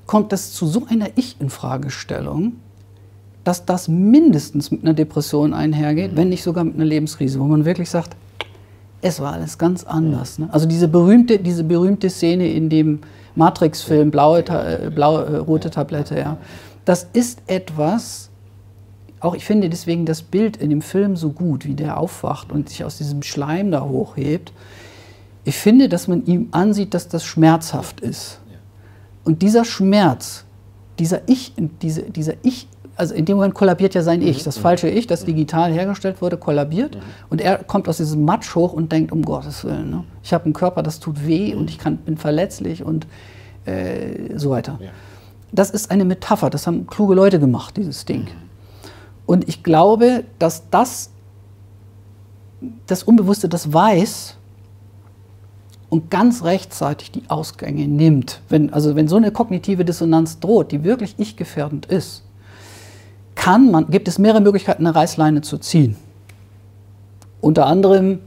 [0.06, 2.54] kommt das zu so einer Ich-Infragestellung,
[3.42, 6.16] dass das mindestens mit einer Depression einhergeht, mhm.
[6.16, 8.16] wenn nicht sogar mit einer Lebenskrise, wo man wirklich sagt,
[9.02, 10.38] es war alles ganz anders.
[10.38, 10.48] Ne?
[10.50, 13.00] Also diese berühmte, diese berühmte Szene in dem
[13.34, 16.38] Matrix-Film, blaue, äh, blaue äh, rote Tablette, ja,
[16.84, 18.30] das ist etwas,
[19.24, 22.68] auch ich finde deswegen das Bild in dem Film so gut, wie der aufwacht und
[22.68, 24.52] sich aus diesem Schleim da hochhebt.
[25.44, 28.40] Ich finde, dass man ihm ansieht, dass das schmerzhaft ist.
[29.24, 30.44] Und dieser Schmerz,
[30.98, 34.44] dieser Ich, diese, dieser Ich, also in dem Moment kollabiert ja sein Ich.
[34.44, 36.98] Das falsche Ich, das digital hergestellt wurde, kollabiert.
[37.30, 40.04] Und er kommt aus diesem Matsch hoch und denkt, um Gottes Willen, ne?
[40.22, 43.06] ich habe einen Körper, das tut weh und ich kann, bin verletzlich und
[43.64, 44.78] äh, so weiter.
[45.50, 48.26] Das ist eine Metapher, das haben kluge Leute gemacht, dieses Ding.
[49.26, 51.10] Und ich glaube, dass das,
[52.86, 54.36] das Unbewusste das weiß
[55.88, 58.40] und ganz rechtzeitig die Ausgänge nimmt.
[58.48, 62.24] Wenn, also wenn so eine kognitive Dissonanz droht, die wirklich ich-gefährdend ist,
[63.34, 65.96] kann man, gibt es mehrere Möglichkeiten, eine Reißleine zu ziehen.
[67.40, 68.20] Unter anderem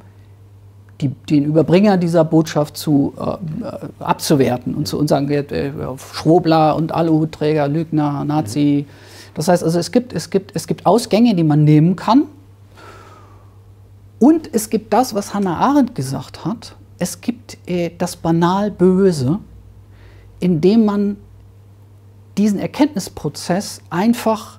[1.01, 5.71] die, den Überbringer dieser Botschaft zu, äh, abzuwerten und zu und sagen, äh,
[6.13, 8.85] Schwobler und Aluhutträger, Lügner, Nazi.
[9.37, 12.23] Das heißt also, es gibt, es, gibt, es gibt Ausgänge, die man nehmen kann.
[14.17, 16.75] Und es gibt das, was Hannah Arendt gesagt hat.
[16.97, 19.37] Es gibt äh, das banal Böse,
[20.39, 21.17] indem man
[22.35, 24.57] diesen Erkenntnisprozess einfach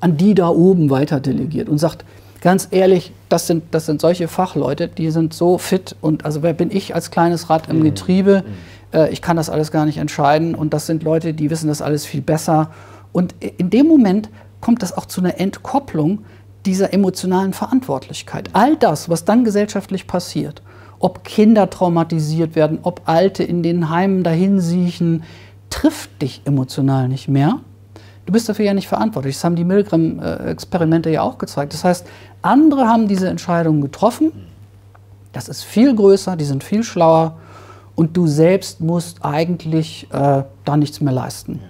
[0.00, 2.04] an die da oben weiter delegiert und sagt,
[2.42, 6.52] ganz ehrlich, das sind, das sind solche Fachleute, die sind so fit und also wer
[6.52, 7.84] bin ich als kleines Rad im mhm.
[7.84, 8.44] Getriebe?
[8.92, 8.98] Mhm.
[8.98, 11.80] Äh, ich kann das alles gar nicht entscheiden und das sind Leute, die wissen das
[11.80, 12.70] alles viel besser
[13.12, 16.24] und in dem Moment kommt es auch zu einer Entkopplung
[16.64, 18.50] dieser emotionalen Verantwortlichkeit.
[18.52, 20.62] All das, was dann gesellschaftlich passiert,
[20.98, 25.24] ob Kinder traumatisiert werden, ob Alte in den Heimen dahinsiechen,
[25.68, 27.60] trifft dich emotional nicht mehr.
[28.24, 29.34] Du bist dafür ja nicht verantwortlich.
[29.34, 31.72] Das haben die Milgram-Experimente ja auch gezeigt.
[31.72, 32.06] Das heißt,
[32.40, 34.32] andere haben diese Entscheidung getroffen
[35.32, 37.38] Das ist viel größer, die sind viel schlauer
[37.94, 41.60] und du selbst musst eigentlich äh, da nichts mehr leisten.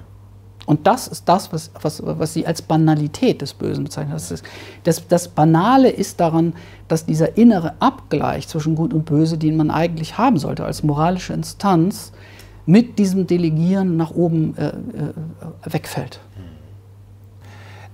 [0.67, 4.13] Und das ist das, was, was, was sie als Banalität des Bösen bezeichnen.
[4.13, 4.45] Das, ist,
[4.85, 6.55] das, das Banale ist daran,
[6.89, 11.33] dass dieser innere Abgleich zwischen Gut und Böse, den man eigentlich haben sollte als moralische
[11.33, 12.13] Instanz,
[12.65, 14.73] mit diesem Delegieren nach oben äh, äh,
[15.65, 16.21] wegfällt.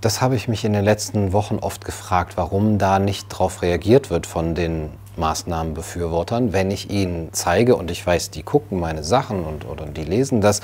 [0.00, 4.10] Das habe ich mich in den letzten Wochen oft gefragt, warum da nicht darauf reagiert
[4.10, 9.42] wird von den Maßnahmenbefürwortern, wenn ich ihnen zeige und ich weiß, die gucken meine Sachen
[9.42, 10.60] und oder die lesen das,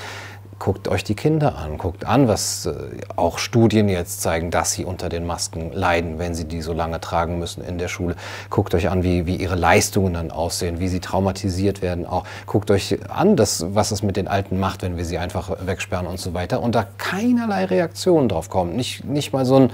[0.59, 2.73] guckt euch die Kinder an, guckt an, was äh,
[3.15, 6.99] auch Studien jetzt zeigen, dass sie unter den Masken leiden, wenn sie die so lange
[7.01, 8.15] tragen müssen in der Schule.
[8.49, 12.05] Guckt euch an, wie, wie ihre Leistungen dann aussehen, wie sie traumatisiert werden.
[12.05, 15.51] Auch guckt euch an, das, was es mit den Alten macht, wenn wir sie einfach
[15.65, 16.61] wegsperren und so weiter.
[16.61, 18.75] Und da keinerlei Reaktion drauf kommt.
[18.75, 19.69] Nicht, nicht mal so ein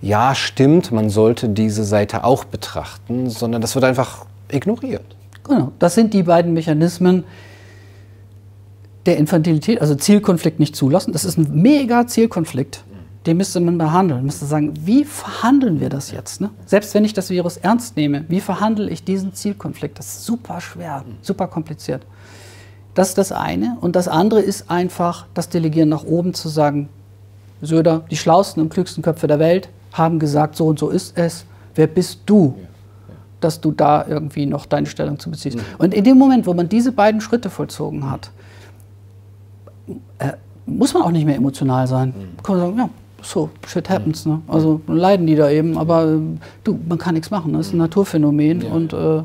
[0.00, 5.04] Ja, stimmt, man sollte diese Seite auch betrachten, sondern das wird einfach ignoriert.
[5.44, 7.24] Genau, das sind die beiden Mechanismen,
[9.06, 11.12] der Infantilität, also Zielkonflikt nicht zulassen.
[11.12, 12.84] Das ist ein mega Zielkonflikt.
[13.26, 14.18] Den müsste man behandeln.
[14.18, 16.40] Man müsste sagen, wie verhandeln wir das jetzt?
[16.40, 16.50] Ne?
[16.66, 19.98] Selbst wenn ich das Virus ernst nehme, wie verhandle ich diesen Zielkonflikt?
[19.98, 22.04] Das ist super schwer, super kompliziert.
[22.94, 23.76] Das ist das eine.
[23.80, 26.88] Und das andere ist einfach das Delegieren nach oben zu sagen,
[27.60, 31.44] Söder, die schlauesten und klügsten Köpfe der Welt haben gesagt, so und so ist es.
[31.74, 32.56] Wer bist du,
[33.40, 35.58] dass du da irgendwie noch deine Stellung zu beziehst?
[35.78, 38.30] Und in dem Moment, wo man diese beiden Schritte vollzogen hat,
[40.18, 40.32] äh,
[40.66, 42.08] muss man auch nicht mehr emotional sein.
[42.08, 42.42] Mhm.
[42.42, 42.88] Kann man sagen, ja,
[43.22, 44.26] so, shit happens.
[44.26, 44.40] Ne?
[44.48, 46.18] Also leiden die da eben, aber äh,
[46.64, 47.52] du, man kann nichts machen.
[47.52, 47.82] Das ist ein mhm.
[47.82, 48.70] Naturphänomen ja.
[48.70, 49.22] und äh,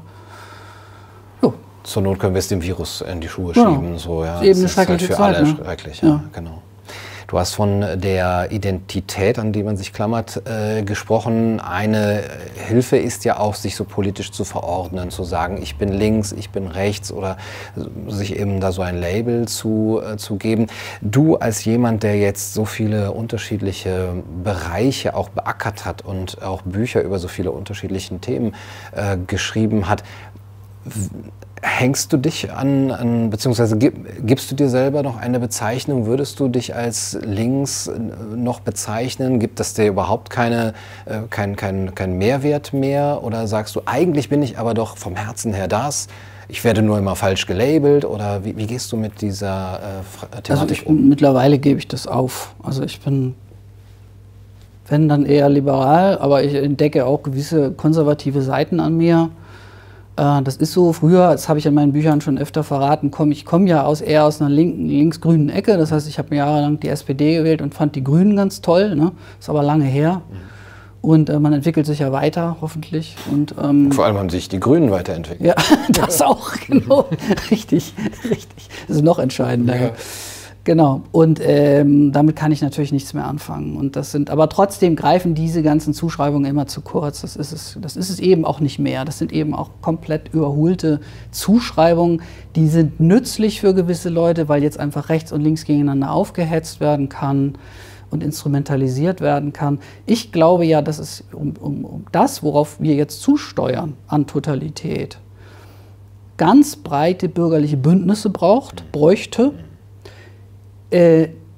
[1.88, 3.76] Zur Not können wir es dem Virus in die Schuhe genau.
[3.76, 3.98] schieben.
[3.98, 4.34] So, ja.
[4.34, 5.56] Das ist eben eine schreckliche halt für Zeit, alle ne?
[5.56, 6.02] schrecklich.
[6.02, 6.24] Ja, ja.
[6.34, 6.62] Genau.
[7.28, 11.60] Du hast von der Identität, an die man sich klammert, äh, gesprochen.
[11.60, 12.24] Eine
[12.56, 16.52] Hilfe ist ja auch, sich so politisch zu verordnen, zu sagen, ich bin links, ich
[16.52, 17.36] bin rechts oder
[18.08, 20.68] sich eben da so ein Label zu, äh, zu geben.
[21.02, 27.02] Du als jemand, der jetzt so viele unterschiedliche Bereiche auch beackert hat und auch Bücher
[27.02, 28.56] über so viele unterschiedliche Themen
[28.94, 30.02] äh, geschrieben hat,
[31.64, 36.06] Hängst du dich an, an, beziehungsweise gibst du dir selber noch eine Bezeichnung?
[36.06, 37.90] Würdest du dich als links
[38.36, 39.40] noch bezeichnen?
[39.40, 40.74] Gibt es dir überhaupt keine,
[41.06, 43.24] äh, kein, kein, kein Mehrwert mehr?
[43.24, 46.08] Oder sagst du, eigentlich bin ich aber doch vom Herzen her das?
[46.48, 48.06] Ich werde nur immer falsch gelabelt?
[48.06, 49.80] Oder wie, wie gehst du mit dieser
[50.36, 51.10] äh, Thematik also um?
[51.10, 52.54] Mittlerweile gebe ich das auf.
[52.62, 53.34] Also ich bin,
[54.88, 59.32] wenn dann eher liberal, aber ich entdecke auch gewisse konservative Seiten an mir.
[60.18, 63.32] Äh, das ist so, früher, das habe ich in meinen Büchern schon öfter verraten, komm,
[63.32, 65.78] ich komme ja aus, eher aus einer linken, linksgrünen Ecke.
[65.78, 68.96] Das heißt, ich habe jahrelang die SPD gewählt und fand die Grünen ganz toll.
[68.96, 69.12] Ne?
[69.40, 70.22] Ist aber lange her.
[71.02, 73.16] Und äh, man entwickelt sich ja weiter, hoffentlich.
[73.32, 75.48] Und, ähm, Vor allem haben sich die Grünen weiterentwickelt.
[75.48, 75.56] Ja,
[75.90, 77.08] das auch, genau.
[77.52, 77.94] richtig,
[78.24, 78.70] richtig.
[78.88, 79.76] Das ist noch entscheidender.
[79.80, 79.92] Ja.
[80.68, 81.04] Genau.
[81.14, 83.78] Und ähm, damit kann ich natürlich nichts mehr anfangen.
[83.78, 87.22] Und das sind, aber trotzdem greifen diese ganzen Zuschreibungen immer zu kurz.
[87.22, 89.06] Das ist es, das ist es eben auch nicht mehr.
[89.06, 91.00] Das sind eben auch komplett überholte
[91.32, 92.22] Zuschreibungen.
[92.58, 97.08] Die sind nützlich für gewisse Leute, weil jetzt einfach rechts und links gegeneinander aufgehetzt werden
[97.08, 97.54] kann
[98.12, 99.80] und instrumentalisiert werden kann.
[100.06, 105.18] Ich glaube ja, dass es um, um, um das, worauf wir jetzt zusteuern an Totalität,
[106.36, 109.54] ganz breite bürgerliche Bündnisse braucht, bräuchte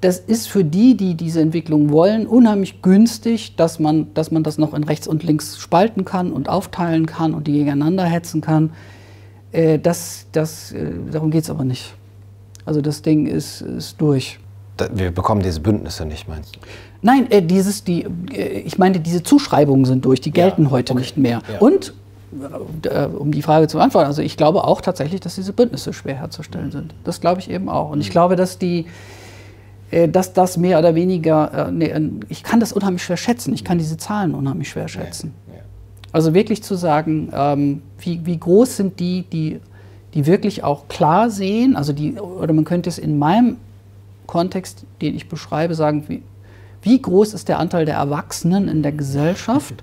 [0.00, 4.56] das ist für die, die diese Entwicklung wollen, unheimlich günstig, dass man, dass man das
[4.56, 8.70] noch in rechts und links spalten kann und aufteilen kann und die gegeneinander hetzen kann.
[9.52, 11.94] Äh, das, das, äh, darum geht es aber nicht.
[12.64, 14.38] Also das Ding ist, ist durch.
[14.94, 16.60] Wir bekommen diese Bündnisse nicht, meinst du?
[17.02, 20.94] Nein, äh, dieses, die, äh, ich meine, diese Zuschreibungen sind durch, die gelten ja, heute
[20.94, 21.00] okay.
[21.00, 21.42] nicht mehr.
[21.52, 21.58] Ja.
[21.58, 21.92] Und
[22.84, 26.14] äh, um die Frage zu beantworten, also ich glaube auch tatsächlich, dass diese Bündnisse schwer
[26.14, 26.94] herzustellen sind.
[27.04, 27.90] Das glaube ich eben auch.
[27.90, 28.12] Und ich mhm.
[28.12, 28.88] glaube, dass die äh,
[30.08, 31.92] dass das mehr oder weniger, äh, nee,
[32.28, 35.34] ich kann das unheimlich schwer schätzen, ich kann diese Zahlen unheimlich schwer schätzen.
[35.48, 35.60] Ja, ja.
[36.12, 39.60] Also wirklich zu sagen, ähm, wie, wie groß sind die, die,
[40.14, 43.56] die wirklich auch klar sehen, also die, oder man könnte es in meinem
[44.26, 46.22] Kontext, den ich beschreibe, sagen, wie,
[46.82, 49.82] wie groß ist der Anteil der Erwachsenen in der Gesellschaft,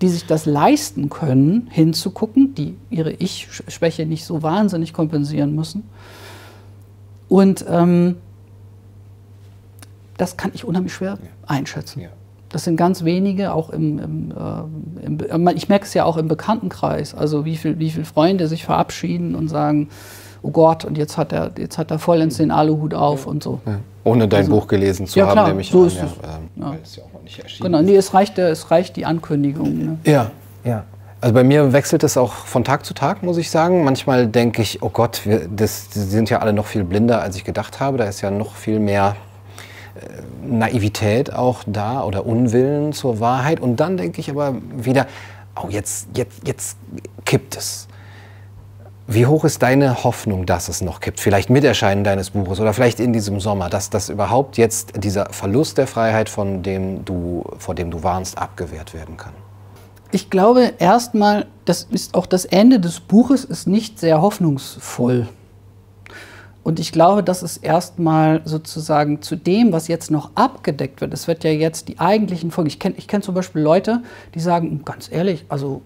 [0.00, 5.82] die sich das leisten können, hinzugucken, die ihre Ich-Schwäche nicht so wahnsinnig kompensieren müssen.
[7.28, 8.16] Und ähm,
[10.20, 12.00] das kann ich unheimlich schwer einschätzen.
[12.00, 12.08] Ja.
[12.50, 16.26] Das sind ganz wenige, auch im, im, äh, im, ich merke es ja auch im
[16.26, 19.88] Bekanntenkreis, also wie viele wie viel Freunde sich verabschieden und sagen,
[20.42, 23.30] oh Gott, und jetzt hat er, jetzt hat er vollends den Aluhut auf ja.
[23.30, 23.60] und so.
[23.66, 23.78] Ja.
[24.02, 26.02] Ohne dein also, Buch gelesen zu haben, klar, nämlich so an, ist es.
[26.02, 27.72] Ähm, ja, Ist ja auch noch nicht erschienen.
[27.72, 29.78] Genau, nee, es reicht, es reicht die Ankündigung.
[29.78, 29.98] Ne?
[30.04, 30.30] Ja,
[30.64, 30.84] ja.
[31.20, 33.84] Also bei mir wechselt es auch von Tag zu Tag, muss ich sagen.
[33.84, 37.36] Manchmal denke ich, oh Gott, wir, das, die sind ja alle noch viel blinder, als
[37.36, 37.98] ich gedacht habe.
[37.98, 39.29] Da ist ja noch viel mehr äh,
[40.42, 43.60] Naivität auch da oder Unwillen zur Wahrheit.
[43.60, 45.06] Und dann denke ich aber wieder,
[45.56, 46.78] oh, jetzt, jetzt, jetzt
[47.24, 47.88] kippt es.
[49.06, 51.18] Wie hoch ist deine Hoffnung, dass es noch kippt?
[51.18, 55.26] Vielleicht mit Erscheinen deines Buches oder vielleicht in diesem Sommer, dass das überhaupt jetzt dieser
[55.32, 59.32] Verlust der Freiheit, von dem du, vor dem du warnst, abgewehrt werden kann?
[60.12, 65.28] Ich glaube erstmal, das ist auch das Ende des Buches ist nicht sehr hoffnungsvoll.
[66.62, 71.14] Und ich glaube, das ist erstmal sozusagen zu dem, was jetzt noch abgedeckt wird.
[71.14, 72.68] Es wird ja jetzt die eigentlichen Folgen.
[72.68, 74.02] Ich kenne ich kenn zum Beispiel Leute,
[74.34, 75.82] die sagen, ganz ehrlich, also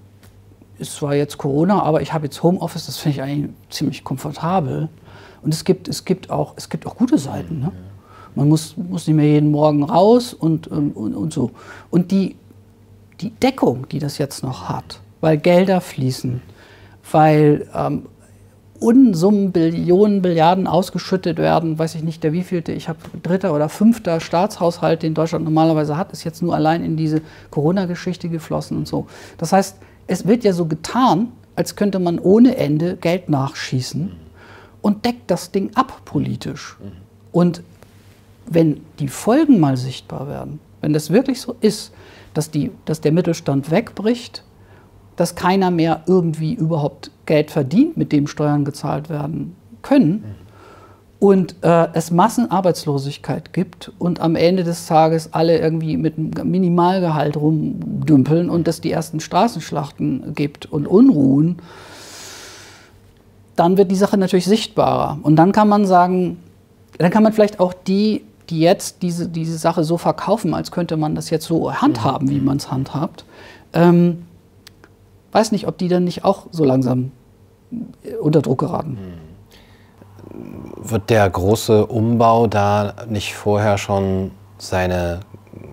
[0.78, 4.88] ist zwar jetzt Corona, aber ich habe jetzt Homeoffice, das finde ich eigentlich ziemlich komfortabel.
[5.42, 7.60] Und es gibt, es gibt, auch, es gibt auch gute Seiten.
[7.60, 7.72] Ne?
[8.34, 11.52] Man muss, muss nicht mehr jeden Morgen raus und, ähm, und, und so.
[11.90, 12.36] Und die,
[13.20, 16.42] die Deckung, die das jetzt noch hat, weil Gelder fließen,
[17.12, 18.06] weil ähm,
[18.84, 24.20] Unsummen, Billionen, Milliarden ausgeschüttet werden, weiß ich nicht, der wievielte, ich habe dritter oder fünfter
[24.20, 29.06] Staatshaushalt, den Deutschland normalerweise hat, ist jetzt nur allein in diese Corona-Geschichte geflossen und so.
[29.38, 34.12] Das heißt, es wird ja so getan, als könnte man ohne Ende Geld nachschießen
[34.82, 36.76] und deckt das Ding ab politisch.
[37.32, 37.62] Und
[38.44, 41.94] wenn die Folgen mal sichtbar werden, wenn das wirklich so ist,
[42.34, 44.44] dass, die, dass der Mittelstand wegbricht,
[45.16, 50.24] dass keiner mehr irgendwie überhaupt Geld verdient, mit dem Steuern gezahlt werden können,
[51.24, 57.38] und äh, es Massenarbeitslosigkeit gibt und am Ende des Tages alle irgendwie mit einem Minimalgehalt
[57.38, 61.56] rumdümpeln und es die ersten Straßenschlachten gibt und Unruhen,
[63.56, 65.18] dann wird die Sache natürlich sichtbarer.
[65.22, 66.36] Und dann kann man sagen,
[66.98, 70.98] dann kann man vielleicht auch die, die jetzt diese, diese Sache so verkaufen, als könnte
[70.98, 73.24] man das jetzt so handhaben, wie man es handhabt,
[73.72, 74.24] ähm,
[75.34, 77.12] weiß nicht, ob die dann nicht auch so langsam
[78.20, 78.92] unter Druck geraten.
[78.92, 79.34] Mhm
[80.84, 85.20] wird der große Umbau da nicht vorher schon seine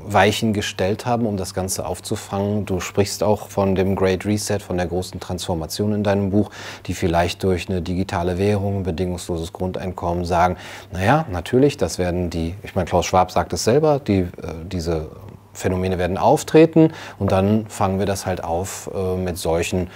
[0.05, 2.65] Weichen gestellt haben, um das Ganze aufzufangen?
[2.65, 6.49] Du sprichst auch von dem Great Reset, von der großen Transformation in deinem Buch,
[6.85, 10.57] die vielleicht durch eine digitale Währung, bedingungsloses Grundeinkommen sagen,
[10.91, 14.27] naja, natürlich, das werden die, ich meine, Klaus Schwab sagt es selber, die, äh,
[14.65, 15.07] diese
[15.53, 19.87] Phänomene werden auftreten und dann fangen wir das halt auf äh, mit solchen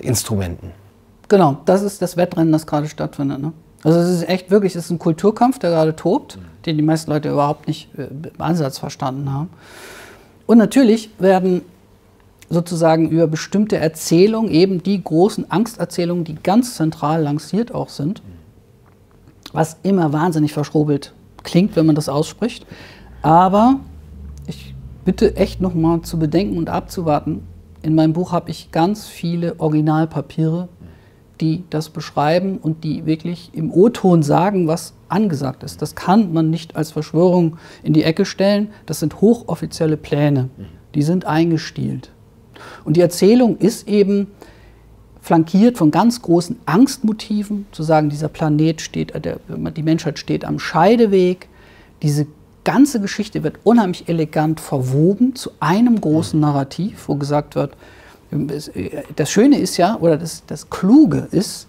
[0.00, 0.72] Instrumenten.
[1.28, 3.40] Genau, das ist das Wettrennen, das gerade stattfindet.
[3.40, 3.52] Ne?
[3.82, 7.10] Also es ist echt wirklich, es ist ein Kulturkampf, der gerade tobt, den die meisten
[7.10, 9.50] Leute überhaupt nicht äh, im Ansatz verstanden haben.
[10.46, 11.62] Und natürlich werden
[12.48, 18.22] sozusagen über bestimmte Erzählungen, eben die großen Angsterzählungen, die ganz zentral lanciert auch sind,
[19.52, 22.66] was immer wahnsinnig verschrobelt klingt, wenn man das ausspricht.
[23.26, 23.80] Aber
[24.46, 24.74] ich
[25.04, 27.46] bitte echt nochmal zu bedenken und abzuwarten.
[27.82, 30.68] In meinem Buch habe ich ganz viele Originalpapiere
[31.40, 35.82] die das beschreiben und die wirklich im O-Ton sagen, was angesagt ist.
[35.82, 38.68] Das kann man nicht als Verschwörung in die Ecke stellen.
[38.86, 40.48] Das sind hochoffizielle Pläne.
[40.94, 42.10] Die sind eingestielt.
[42.84, 44.28] Und die Erzählung ist eben
[45.20, 49.12] flankiert von ganz großen Angstmotiven, zu sagen, dieser Planet steht,
[49.76, 51.48] die Menschheit steht am Scheideweg.
[52.02, 52.26] Diese
[52.66, 57.76] ganze Geschichte wird unheimlich elegant verwoben zu einem großen Narrativ, wo gesagt wird,
[59.14, 61.68] das Schöne ist ja, oder das, das Kluge ist,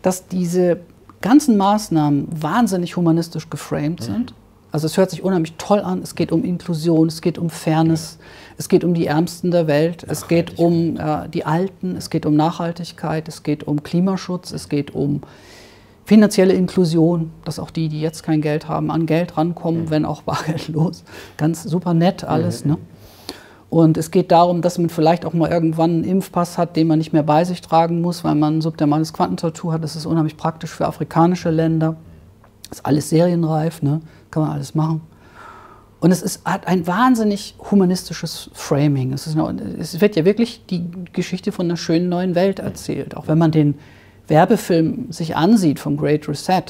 [0.00, 0.78] dass diese
[1.20, 4.34] ganzen Maßnahmen wahnsinnig humanistisch geframed sind.
[4.70, 6.00] Also es hört sich unheimlich toll an.
[6.00, 8.18] Es geht um Inklusion, es geht um Fairness,
[8.56, 12.24] es geht um die Ärmsten der Welt, es geht um äh, die Alten, es geht
[12.24, 15.22] um Nachhaltigkeit, es geht um Klimaschutz, es geht um
[16.08, 20.22] finanzielle Inklusion, dass auch die, die jetzt kein Geld haben, an Geld rankommen, wenn auch
[20.32, 21.04] bargeldlos.
[21.36, 22.64] Ganz super nett alles.
[22.64, 22.78] Ne?
[23.68, 26.96] Und es geht darum, dass man vielleicht auch mal irgendwann einen Impfpass hat, den man
[26.96, 29.84] nicht mehr bei sich tragen muss, weil man ein subdermales Quantentattoo hat.
[29.84, 31.96] Das ist unheimlich praktisch für afrikanische Länder.
[32.70, 34.00] Ist alles serienreif, ne?
[34.30, 35.02] kann man alles machen.
[36.00, 39.12] Und es ist, hat ein wahnsinnig humanistisches Framing.
[39.12, 43.14] Es, eine, es wird ja wirklich die Geschichte von einer schönen neuen Welt erzählt.
[43.14, 43.74] Auch wenn man den
[44.28, 46.62] Werbefilm sich ansieht vom Great Reset,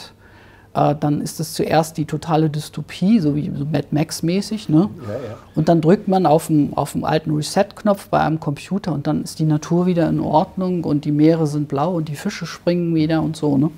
[0.75, 4.69] äh, dann ist es zuerst die totale Dystopie, so wie so Mad Max-mäßig.
[4.69, 4.91] Ne?
[5.07, 5.19] Ja, ja.
[5.55, 9.25] Und dann drückt man auf den, auf den alten Reset-Knopf bei einem Computer und dann
[9.25, 12.95] ist die Natur wieder in Ordnung und die Meere sind blau und die Fische springen
[12.95, 13.57] wieder und so.
[13.59, 13.71] Ne?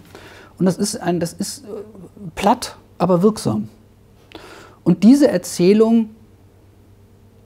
[0.59, 1.69] Und das ist, ein, das ist äh,
[2.35, 3.69] platt, aber wirksam.
[4.85, 6.11] Und diese Erzählung,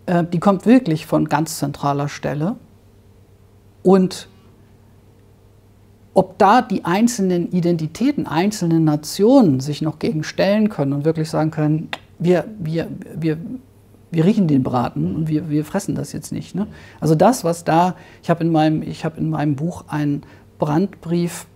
[0.06, 2.56] äh, die kommt wirklich von ganz zentraler Stelle.
[3.82, 4.28] Und
[6.14, 11.50] ob da die einzelnen Identitäten, einzelnen Nationen sich noch gegen stellen können und wirklich sagen
[11.50, 11.88] können,
[12.20, 13.36] wir, wir, wir,
[14.12, 16.54] wir riechen den Braten und wir, wir fressen das jetzt nicht.
[16.54, 16.68] Ne?
[17.00, 20.22] Also das, was da, ich habe in, meinem, hab in meinem Buch einen
[20.60, 21.46] Brandbrief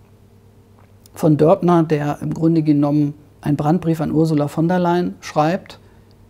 [1.13, 5.79] von Dörbner, der im Grunde genommen einen Brandbrief an Ursula von der Leyen schreibt,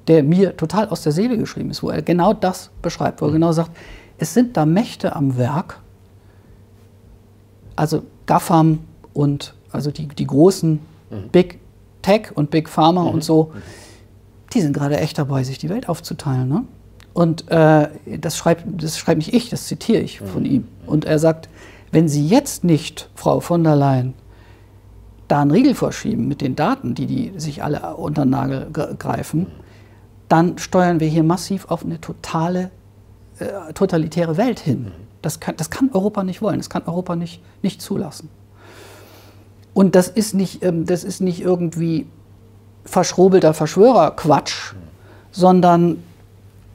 [0.07, 3.32] der mir total aus der Seele geschrieben ist, wo er genau das beschreibt, wo er
[3.32, 3.71] genau sagt,
[4.19, 5.80] es sind da Mächte am Werk,
[7.75, 8.80] also GAFAM
[9.13, 11.30] und also die, die großen mhm.
[11.32, 11.59] Big
[12.03, 13.09] Tech und Big Pharma mhm.
[13.09, 13.51] und so,
[14.53, 16.47] die sind gerade echt dabei, sich die Welt aufzuteilen.
[16.47, 16.63] Ne?
[17.13, 20.49] Und äh, das, schreibt, das schreibt nicht ich, das zitiere ich von mhm.
[20.49, 20.67] ihm.
[20.86, 21.49] Und er sagt,
[21.91, 24.13] wenn Sie jetzt nicht, Frau von der Leyen,
[25.27, 29.47] da einen Riegel vorschieben mit den Daten, die, die sich alle unter den Nagel greifen,
[30.27, 32.69] dann steuern wir hier massiv auf eine totale,
[33.39, 34.91] äh, totalitäre Welt hin.
[35.22, 38.30] Das kann, das kann Europa nicht wollen, das kann Europa nicht, nicht zulassen.
[39.74, 42.07] Und das ist nicht, ähm, das ist nicht irgendwie
[42.86, 44.74] verschrobelter Verschwörerquatsch,
[45.32, 46.03] sondern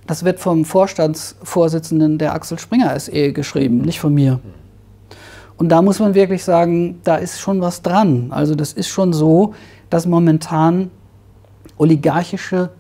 [0.07, 4.41] das wird vom Vorstandsvorsitzenden der Axel Springer SE geschrieben, nicht von mir.
[5.57, 8.29] Und da muss man wirklich sagen, da ist schon was dran.
[8.31, 9.55] Also das ist schon so,
[9.89, 10.91] dass momentan
[11.79, 12.71] oligarchische,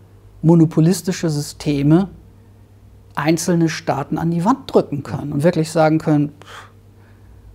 [0.42, 2.08] monopolistische Systeme
[3.14, 6.32] einzelne Staaten an die Wand drücken können und wirklich sagen können,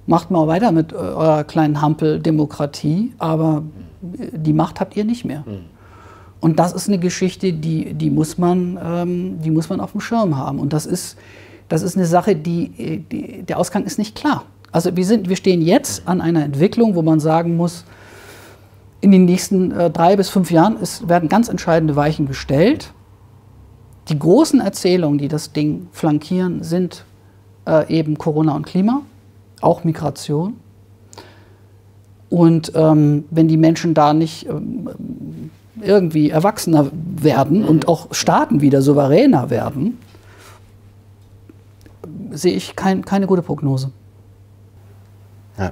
[0.08, 3.64] macht mal weiter mit eurer kleinen Hampel-Demokratie, aber
[4.02, 5.44] die Macht habt ihr nicht mehr.
[5.46, 5.66] Mhm.
[6.40, 10.02] Und das ist eine Geschichte, die, die, muss man, ähm, die muss man auf dem
[10.02, 10.60] Schirm haben.
[10.60, 11.18] Und das ist,
[11.68, 14.46] das ist eine Sache, die, die, der Ausgang ist nicht klar.
[14.72, 17.84] Also wir, sind, wir stehen jetzt an einer Entwicklung, wo man sagen muss,
[19.02, 22.94] in den nächsten äh, drei bis fünf Jahren ist, werden ganz entscheidende Weichen gestellt.
[24.10, 27.06] Die großen Erzählungen, die das Ding flankieren, sind
[27.68, 29.02] äh, eben Corona und Klima,
[29.62, 30.56] auch Migration.
[32.30, 34.90] Und ähm, wenn die Menschen da nicht ähm,
[35.82, 39.98] irgendwie erwachsener werden und auch Staaten wieder souveräner werden,
[42.32, 43.92] sehe ich kein, keine gute Prognose.
[45.58, 45.72] Ja.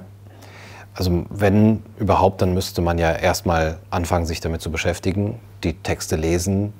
[0.94, 6.16] Also wenn überhaupt, dann müsste man ja erstmal anfangen, sich damit zu beschäftigen, die Texte
[6.16, 6.72] lesen,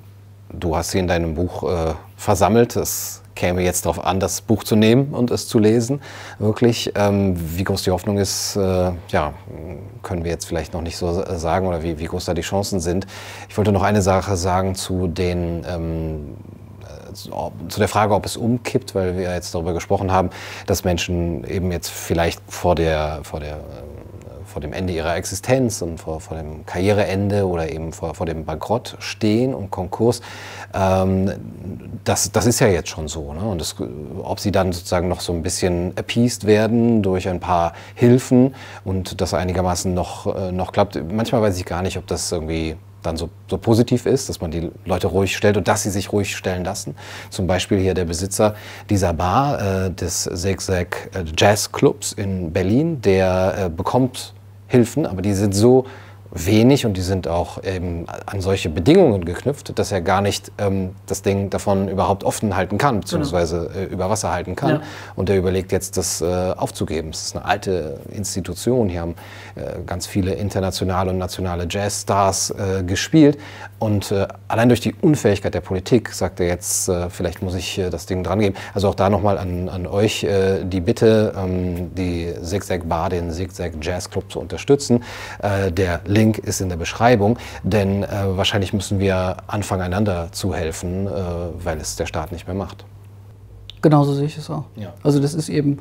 [0.51, 2.75] du hast sie in deinem Buch äh, versammelt.
[2.75, 6.01] Es käme jetzt darauf an, das Buch zu nehmen und es zu lesen.
[6.39, 9.33] Wirklich, ähm, wie groß die Hoffnung ist, äh, ja,
[10.03, 12.79] können wir jetzt vielleicht noch nicht so sagen oder wie, wie groß da die Chancen
[12.79, 13.07] sind.
[13.47, 16.35] Ich wollte noch eine Sache sagen zu den ähm,
[17.13, 20.29] zu der Frage, ob es umkippt, weil wir jetzt darüber gesprochen haben,
[20.67, 23.59] dass Menschen eben jetzt vielleicht vor der, vor der
[24.49, 28.45] vor dem Ende ihrer Existenz und vor, vor dem Karriereende oder eben vor, vor dem
[28.45, 30.21] Bankrott stehen und Konkurs.
[30.73, 31.31] Ähm,
[32.03, 33.33] das, das ist ja jetzt schon so.
[33.33, 33.41] Ne?
[33.41, 33.75] Und das,
[34.23, 39.21] ob sie dann sozusagen noch so ein bisschen appeased werden durch ein paar Hilfen und
[39.21, 40.99] das einigermaßen noch, äh, noch klappt.
[41.11, 44.51] Manchmal weiß ich gar nicht, ob das irgendwie dann so, so positiv ist, dass man
[44.51, 46.95] die Leute ruhig stellt und dass sie sich ruhig stellen lassen.
[47.29, 48.55] Zum Beispiel hier der Besitzer
[48.89, 54.33] dieser Bar, äh, des Zigzag Jazz Clubs in Berlin, der äh, bekommt
[54.69, 55.85] Hilfen, aber die sind so
[56.31, 60.91] wenig und die sind auch eben an solche Bedingungen geknüpft, dass er gar nicht ähm,
[61.07, 64.69] das Ding davon überhaupt offen halten kann, beziehungsweise äh, über Wasser halten kann.
[64.69, 64.81] Ja.
[65.15, 67.09] Und er überlegt jetzt, das äh, aufzugeben.
[67.09, 68.89] Es ist eine alte Institution.
[68.89, 69.15] Hier haben
[69.55, 73.37] äh, ganz viele internationale und nationale Jazzstars äh, gespielt.
[73.79, 77.81] Und äh, allein durch die Unfähigkeit der Politik sagt er jetzt, äh, vielleicht muss ich
[77.89, 78.55] das Ding dran geben.
[78.73, 80.25] Also auch da nochmal an, an euch
[80.63, 85.03] die Bitte, ähm, die Zigzag Bar, den Zigzag Jazz Club zu unterstützen.
[85.41, 91.07] der Link ist in der Beschreibung, denn äh, wahrscheinlich müssen wir anfangen, einander zu helfen,
[91.07, 91.11] äh,
[91.63, 92.85] weil es der Staat nicht mehr macht.
[93.81, 94.65] Genauso sehe ich es auch.
[94.75, 94.93] Ja.
[95.03, 95.79] Also das ist eben,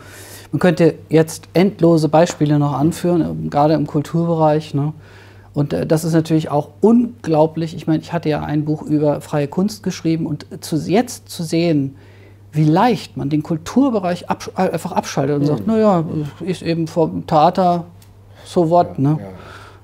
[0.53, 4.75] man könnte jetzt endlose Beispiele noch anführen, äh, gerade im Kulturbereich.
[4.75, 4.93] Ne?
[5.55, 7.75] Und äh, das ist natürlich auch unglaublich.
[7.75, 11.43] Ich meine, ich hatte ja ein Buch über freie Kunst geschrieben und zu, jetzt zu
[11.43, 11.97] sehen,
[12.53, 15.47] wie leicht man den Kulturbereich absch einfach abschaltet und mhm.
[15.47, 16.05] sagt, naja,
[16.41, 17.85] ist eben vom Theater
[18.45, 18.91] so what.
[18.97, 19.19] Ja, ne?
[19.21, 19.29] Ja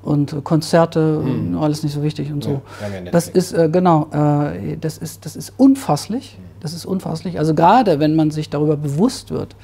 [0.05, 1.59] und Konzerte, mhm.
[1.59, 2.62] alles nicht so wichtig und so.
[2.80, 6.38] Ja, das ist äh, genau, äh, das ist das ist unfasslich.
[6.38, 6.44] Mhm.
[6.61, 7.38] Das ist unfasslich.
[7.38, 9.57] Also gerade wenn man sich darüber bewusst wird,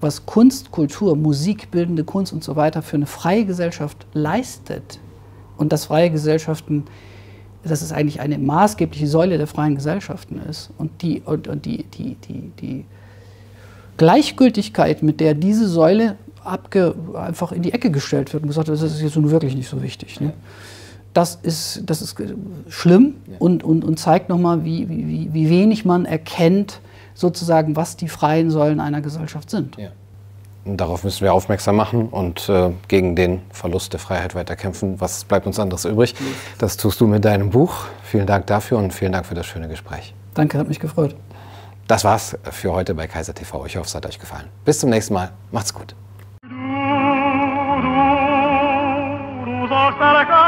[0.00, 5.00] was Kunst, Kultur, Musik, bildende Kunst und so weiter für eine freie Gesellschaft leistet
[5.56, 6.84] und dass freie Gesellschaften
[7.68, 11.84] dass es eigentlich eine maßgebliche Säule der freien Gesellschaften ist und die und, und die,
[11.84, 12.84] die, die, die
[13.96, 16.16] Gleichgültigkeit, mit der diese Säule
[16.46, 19.68] abge, einfach in die Ecke gestellt wird und gesagt das ist jetzt nun wirklich nicht
[19.68, 20.20] so wichtig.
[20.20, 20.32] Ne?
[21.14, 22.16] Das, ist, das ist
[22.68, 26.80] schlimm und, und, und zeigt nochmal, wie, wie, wie wenig man erkennt,
[27.14, 29.76] sozusagen, was die freien Säulen einer Gesellschaft sind.
[29.76, 29.88] Ja.
[30.66, 35.00] Darauf müssen wir aufmerksam machen und äh, gegen den Verlust der Freiheit weiterkämpfen.
[35.00, 36.14] Was bleibt uns anderes übrig?
[36.58, 37.86] Das tust du mit deinem Buch.
[38.02, 40.12] Vielen Dank dafür und vielen Dank für das schöne Gespräch.
[40.34, 41.14] Danke, hat mich gefreut.
[41.86, 43.64] Das war's für heute bei Kaiser TV.
[43.66, 44.48] Ich hoffe, es hat euch gefallen.
[44.64, 45.30] Bis zum nächsten Mal.
[45.52, 45.94] Macht's gut.
[49.98, 50.45] hasta la